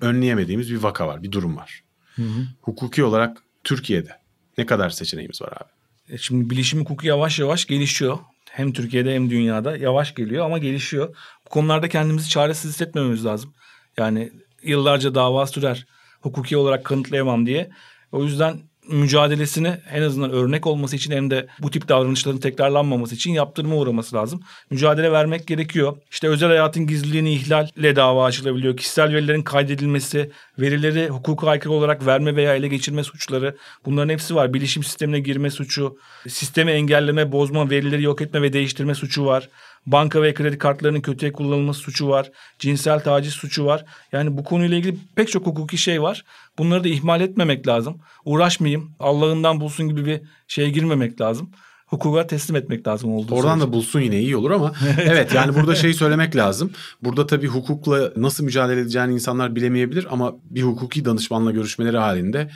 [0.00, 1.82] önleyemediğimiz bir vaka var, bir durum var.
[2.16, 2.46] Hı hı.
[2.60, 4.10] Hukuki olarak Türkiye'de
[4.58, 5.70] ne kadar seçeneğimiz var abi?
[6.14, 8.18] E şimdi bilişim hukuku yavaş yavaş gelişiyor.
[8.50, 11.16] Hem Türkiye'de hem dünyada yavaş geliyor ama gelişiyor.
[11.46, 13.54] Bu konularda kendimizi çaresiz hissetmememiz lazım.
[13.96, 14.32] Yani
[14.62, 15.86] yıllarca dava sürer.
[16.20, 17.70] Hukuki olarak kanıtlayamam diye.
[18.12, 23.32] O yüzden mücadelesini en azından örnek olması için hem de bu tip davranışların tekrarlanmaması için
[23.32, 24.40] yaptırma uğraması lazım.
[24.70, 25.96] Mücadele vermek gerekiyor.
[26.10, 28.76] İşte özel hayatın gizliliğini ihlalle dava açılabiliyor.
[28.76, 34.54] Kişisel verilerin kaydedilmesi, verileri hukuka aykırı olarak verme veya ele geçirme suçları bunların hepsi var.
[34.54, 39.48] Bilişim sistemine girme suçu, sistemi engelleme, bozma, verileri yok etme ve değiştirme suçu var.
[39.86, 42.30] Banka ve kredi kartlarının kötüye kullanılması suçu var.
[42.58, 43.84] Cinsel taciz suçu var.
[44.12, 46.24] Yani bu konuyla ilgili pek çok hukuki şey var.
[46.58, 47.98] Bunları da ihmal etmemek lazım.
[48.24, 51.50] Uğraşmayayım, Allah'ından bulsun gibi bir şeye girmemek lazım
[51.88, 53.66] hukuka teslim etmek lazım olduğu Oradan sürece.
[53.66, 54.72] da bulsun yine iyi olur ama
[55.02, 56.70] evet yani burada şey söylemek lazım.
[57.02, 62.50] Burada tabii hukukla nasıl mücadele edeceğini insanlar bilemeyebilir ama bir hukuki danışmanla görüşmeleri halinde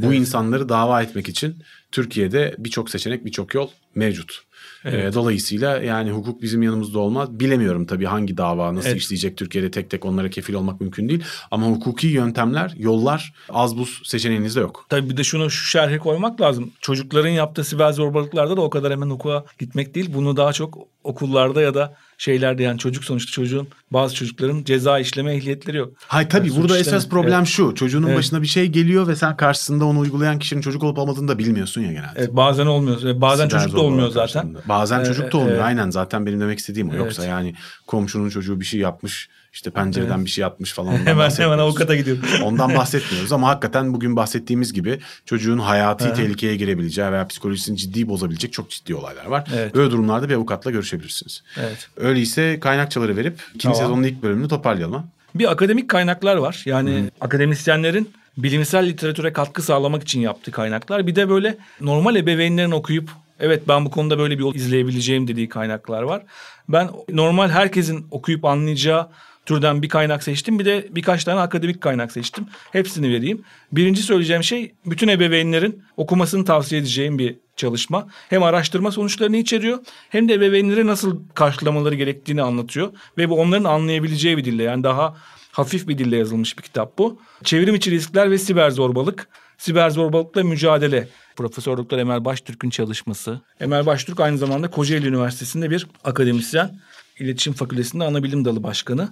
[0.00, 0.18] bu evet.
[0.18, 1.62] insanları dava etmek için
[1.92, 4.47] Türkiye'de birçok seçenek, birçok yol mevcut.
[4.84, 5.14] Evet.
[5.14, 7.40] Dolayısıyla yani hukuk bizim yanımızda olmaz.
[7.40, 9.00] Bilemiyorum tabii hangi dava nasıl evet.
[9.00, 11.24] işleyecek Türkiye'de tek tek onlara kefil olmak mümkün değil.
[11.50, 14.86] Ama hukuki yöntemler, yollar az buz seçeneğinizde yok.
[14.88, 16.72] Tabii bir de şunu şu şerhe koymak lazım.
[16.80, 20.10] Çocukların yaptığı siber zorbalıklarda da o kadar hemen hukuka gitmek değil.
[20.14, 25.34] Bunu daha çok okullarda ya da şeylerde yani çocuk sonuçta çocuğun bazı çocukların ceza işleme
[25.34, 25.92] ehliyetleri yok.
[26.06, 27.48] Hay tabii yani burada esas problem evet.
[27.48, 27.74] şu.
[27.74, 28.18] Çocuğunun evet.
[28.18, 31.80] başına bir şey geliyor ve sen karşısında onu uygulayan kişinin çocuk olup olmadığını da bilmiyorsun
[31.80, 32.12] ya genelde.
[32.16, 33.20] Evet, bazen olmuyor.
[33.20, 34.42] Bazen Siber çocuk da olmuyor zaten.
[34.42, 34.68] Karşısında.
[34.68, 35.56] Bazen ee, çocuk da olmuyor.
[35.56, 35.64] Evet.
[35.64, 36.92] Aynen zaten benim demek istediğim o.
[36.92, 37.04] Evet.
[37.04, 37.54] Yoksa yani
[37.86, 39.28] komşunun çocuğu bir şey yapmış
[39.58, 40.24] işte pencereden evet.
[40.24, 40.92] bir şey atmış falan.
[41.06, 42.16] hemen hemen avukata gidiyor.
[42.44, 48.52] Ondan bahsetmiyoruz ama hakikaten bugün bahsettiğimiz gibi çocuğun hayati tehlikeye girebileceği veya psikolojisini ciddi bozabilecek
[48.52, 49.48] çok ciddi olaylar var.
[49.54, 49.74] Evet.
[49.74, 51.42] Böyle durumlarda bir avukatla görüşebilirsiniz.
[51.56, 51.88] Evet.
[51.96, 53.78] Öyleyse kaynakçaları verip ikinci tamam.
[53.78, 55.06] sezonun ilk bölümünü toparlayalım.
[55.34, 56.62] Bir akademik kaynaklar var.
[56.66, 57.10] Yani Hı.
[57.20, 61.06] akademisyenlerin bilimsel literatüre katkı sağlamak için yaptığı kaynaklar.
[61.06, 65.48] Bir de böyle normal ebeveynlerin okuyup evet ben bu konuda böyle bir yol izleyebileceğim dediği
[65.48, 66.22] kaynaklar var.
[66.68, 69.08] Ben normal herkesin okuyup anlayacağı
[69.48, 70.58] türden bir kaynak seçtim.
[70.58, 72.46] Bir de birkaç tane akademik kaynak seçtim.
[72.72, 73.42] Hepsini vereyim.
[73.72, 78.06] Birinci söyleyeceğim şey bütün ebeveynlerin okumasını tavsiye edeceğim bir çalışma.
[78.30, 79.78] Hem araştırma sonuçlarını içeriyor
[80.08, 82.92] hem de ebeveynleri nasıl karşılamaları gerektiğini anlatıyor.
[83.18, 85.16] Ve bu onların anlayabileceği bir dille yani daha
[85.52, 87.18] hafif bir dille yazılmış bir kitap bu.
[87.44, 89.28] Çevrim içi riskler ve siber zorbalık.
[89.58, 91.08] Siber zorbalıkla mücadele.
[91.36, 93.40] Profesör Doktor Emel Baştürk'ün çalışması.
[93.60, 96.78] Emel Baştürk aynı zamanda Kocaeli Üniversitesi'nde bir akademisyen.
[97.18, 99.08] İletişim Fakültesi'nde ana bilim dalı başkanı.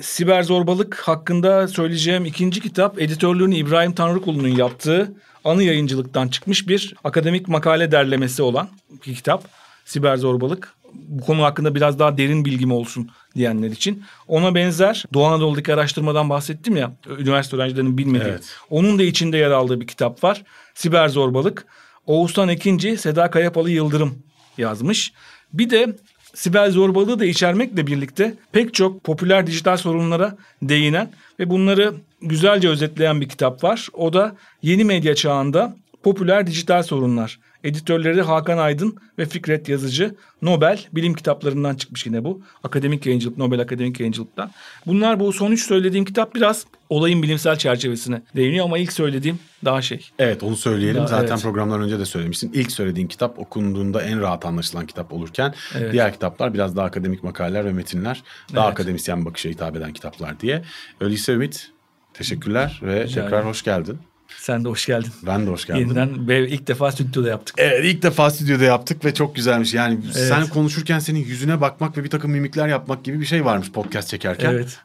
[0.00, 5.12] Siber zorbalık hakkında söyleyeceğim ikinci kitap editörlüğünü İbrahim Tanrıkulu'nun yaptığı
[5.44, 8.68] anı yayıncılıktan çıkmış bir akademik makale derlemesi olan
[9.06, 9.44] bir kitap.
[9.84, 10.74] Siber zorbalık.
[10.94, 14.04] bu konu hakkında biraz daha derin bilgim olsun diyenler için.
[14.28, 18.28] Ona benzer Doğu Anadolu'daki araştırmadan bahsettim ya üniversite öğrencilerinin bilmediği.
[18.28, 18.56] Evet.
[18.70, 20.42] Onun da içinde yer aldığı bir kitap var.
[20.74, 21.66] Siber Zorbalık.
[22.06, 24.22] Oğuzhan Ekinci, Seda Kayapalı Yıldırım
[24.58, 25.12] yazmış.
[25.52, 25.96] Bir de
[26.34, 33.20] siber zorbalığı da içermekle birlikte pek çok popüler dijital sorunlara değinen ve bunları güzelce özetleyen
[33.20, 33.88] bir kitap var.
[33.92, 37.38] O da yeni medya çağında popüler dijital sorunlar.
[37.64, 40.14] Editörleri Hakan Aydın ve Fikret Yazıcı.
[40.42, 42.42] Nobel bilim kitaplarından çıkmış yine bu.
[42.64, 44.50] Akademik yayıncılık, Nobel Akademik Yayıncılık'tan.
[44.86, 49.82] Bunlar bu son üç söylediğim kitap biraz olayın bilimsel çerçevesine değiniyor ama ilk söylediğim daha
[49.82, 50.10] şey.
[50.18, 51.00] Evet onu söyleyelim.
[51.02, 51.42] Ya, Zaten evet.
[51.42, 52.52] programdan önce de söylemiştin.
[52.54, 55.92] İlk söylediğin kitap okunduğunda en rahat anlaşılan kitap olurken Evet.
[55.92, 58.22] diğer kitaplar biraz daha akademik makaleler ve metinler.
[58.54, 58.72] Daha Evet.
[58.72, 60.62] akademisyen bakışa hitap eden kitaplar diye.
[61.00, 61.70] Öyleyse Ümit
[62.14, 63.48] teşekkürler ve Rica tekrar ederim.
[63.48, 63.98] hoş geldin.
[64.40, 65.10] Sen de hoş geldin.
[65.26, 65.80] Ben de hoş geldim.
[65.80, 67.54] Yeniden ve ilk defa stüdyoda yaptık.
[67.58, 69.74] Evet ilk defa stüdyoda yaptık ve çok güzelmiş.
[69.74, 70.28] Yani Evet.
[70.28, 74.08] sen konuşurken senin yüzüne bakmak ve bir takım mimikler yapmak gibi bir şey varmış podcast
[74.08, 74.50] çekerken.
[74.50, 74.78] Evet.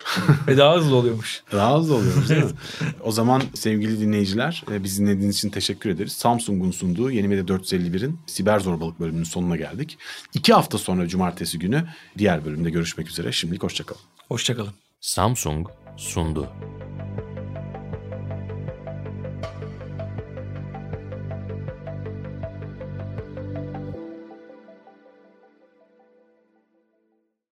[0.47, 1.43] ve daha hızlı oluyormuş.
[1.51, 2.51] Daha hızlı oluyoruz değil mi?
[3.03, 6.13] o zaman sevgili dinleyiciler e, bizi dinlediğiniz için teşekkür ederiz.
[6.13, 9.97] Samsung'un sunduğu Yeni Medya 451'in siber zorbalık bölümünün sonuna geldik.
[10.33, 11.83] İki hafta sonra cumartesi günü
[12.17, 13.31] diğer bölümde görüşmek üzere.
[13.31, 14.01] Şimdilik hoşçakalın.
[14.27, 14.73] Hoşçakalın.
[15.01, 16.49] Samsung sundu.